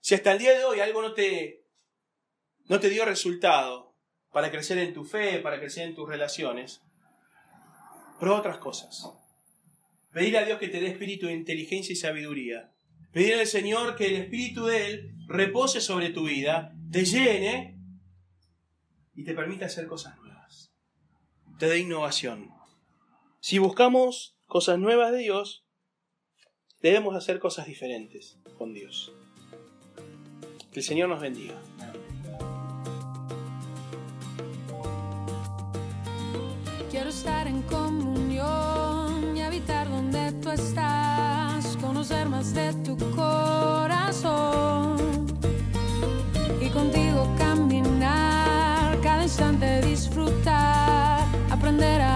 Si 0.00 0.14
hasta 0.14 0.32
el 0.32 0.38
día 0.38 0.56
de 0.56 0.64
hoy 0.64 0.80
algo 0.80 1.02
no 1.02 1.12
te, 1.14 1.64
no 2.66 2.80
te 2.80 2.88
dio 2.88 3.04
resultado 3.04 3.94
para 4.32 4.50
crecer 4.50 4.78
en 4.78 4.94
tu 4.94 5.04
fe, 5.04 5.38
para 5.38 5.58
crecer 5.58 5.86
en 5.86 5.94
tus 5.94 6.08
relaciones, 6.08 6.80
prueba 8.18 8.38
otras 8.38 8.58
cosas. 8.58 9.06
Pedir 10.12 10.36
a 10.36 10.44
Dios 10.44 10.58
que 10.58 10.68
te 10.68 10.80
dé 10.80 10.88
espíritu 10.88 11.26
de 11.26 11.34
inteligencia 11.34 11.92
y 11.92 11.96
sabiduría. 11.96 12.72
Pedir 13.12 13.34
al 13.34 13.46
Señor 13.46 13.96
que 13.96 14.06
el 14.06 14.16
espíritu 14.16 14.66
de 14.66 14.86
Él 14.86 15.14
repose 15.26 15.80
sobre 15.80 16.10
tu 16.10 16.24
vida, 16.24 16.74
te 16.90 17.04
llene 17.04 17.81
y 19.14 19.24
te 19.24 19.34
permita 19.34 19.66
hacer 19.66 19.86
cosas 19.86 20.18
nuevas. 20.18 20.72
Te 21.58 21.66
dé 21.66 21.78
innovación. 21.78 22.50
Si 23.40 23.58
buscamos 23.58 24.36
cosas 24.46 24.78
nuevas 24.78 25.12
de 25.12 25.18
Dios, 25.18 25.64
debemos 26.80 27.14
hacer 27.14 27.38
cosas 27.38 27.66
diferentes 27.66 28.38
con 28.58 28.72
Dios. 28.72 29.12
Que 30.72 30.80
el 30.80 30.84
Señor 30.84 31.08
nos 31.08 31.20
bendiga. 31.20 31.60
Quiero 36.90 37.10
estar 37.10 37.46
en 37.46 37.62
comunión 37.62 38.12
donde 39.92 40.32
tú 40.40 40.50
estás, 40.50 41.76
conocer 41.78 42.28
más 42.28 42.54
de 42.54 42.72
tu 42.84 42.96
corazón 43.14 44.96
y 46.60 46.68
contigo 46.68 47.28
that 51.78 52.00
I 52.00 52.11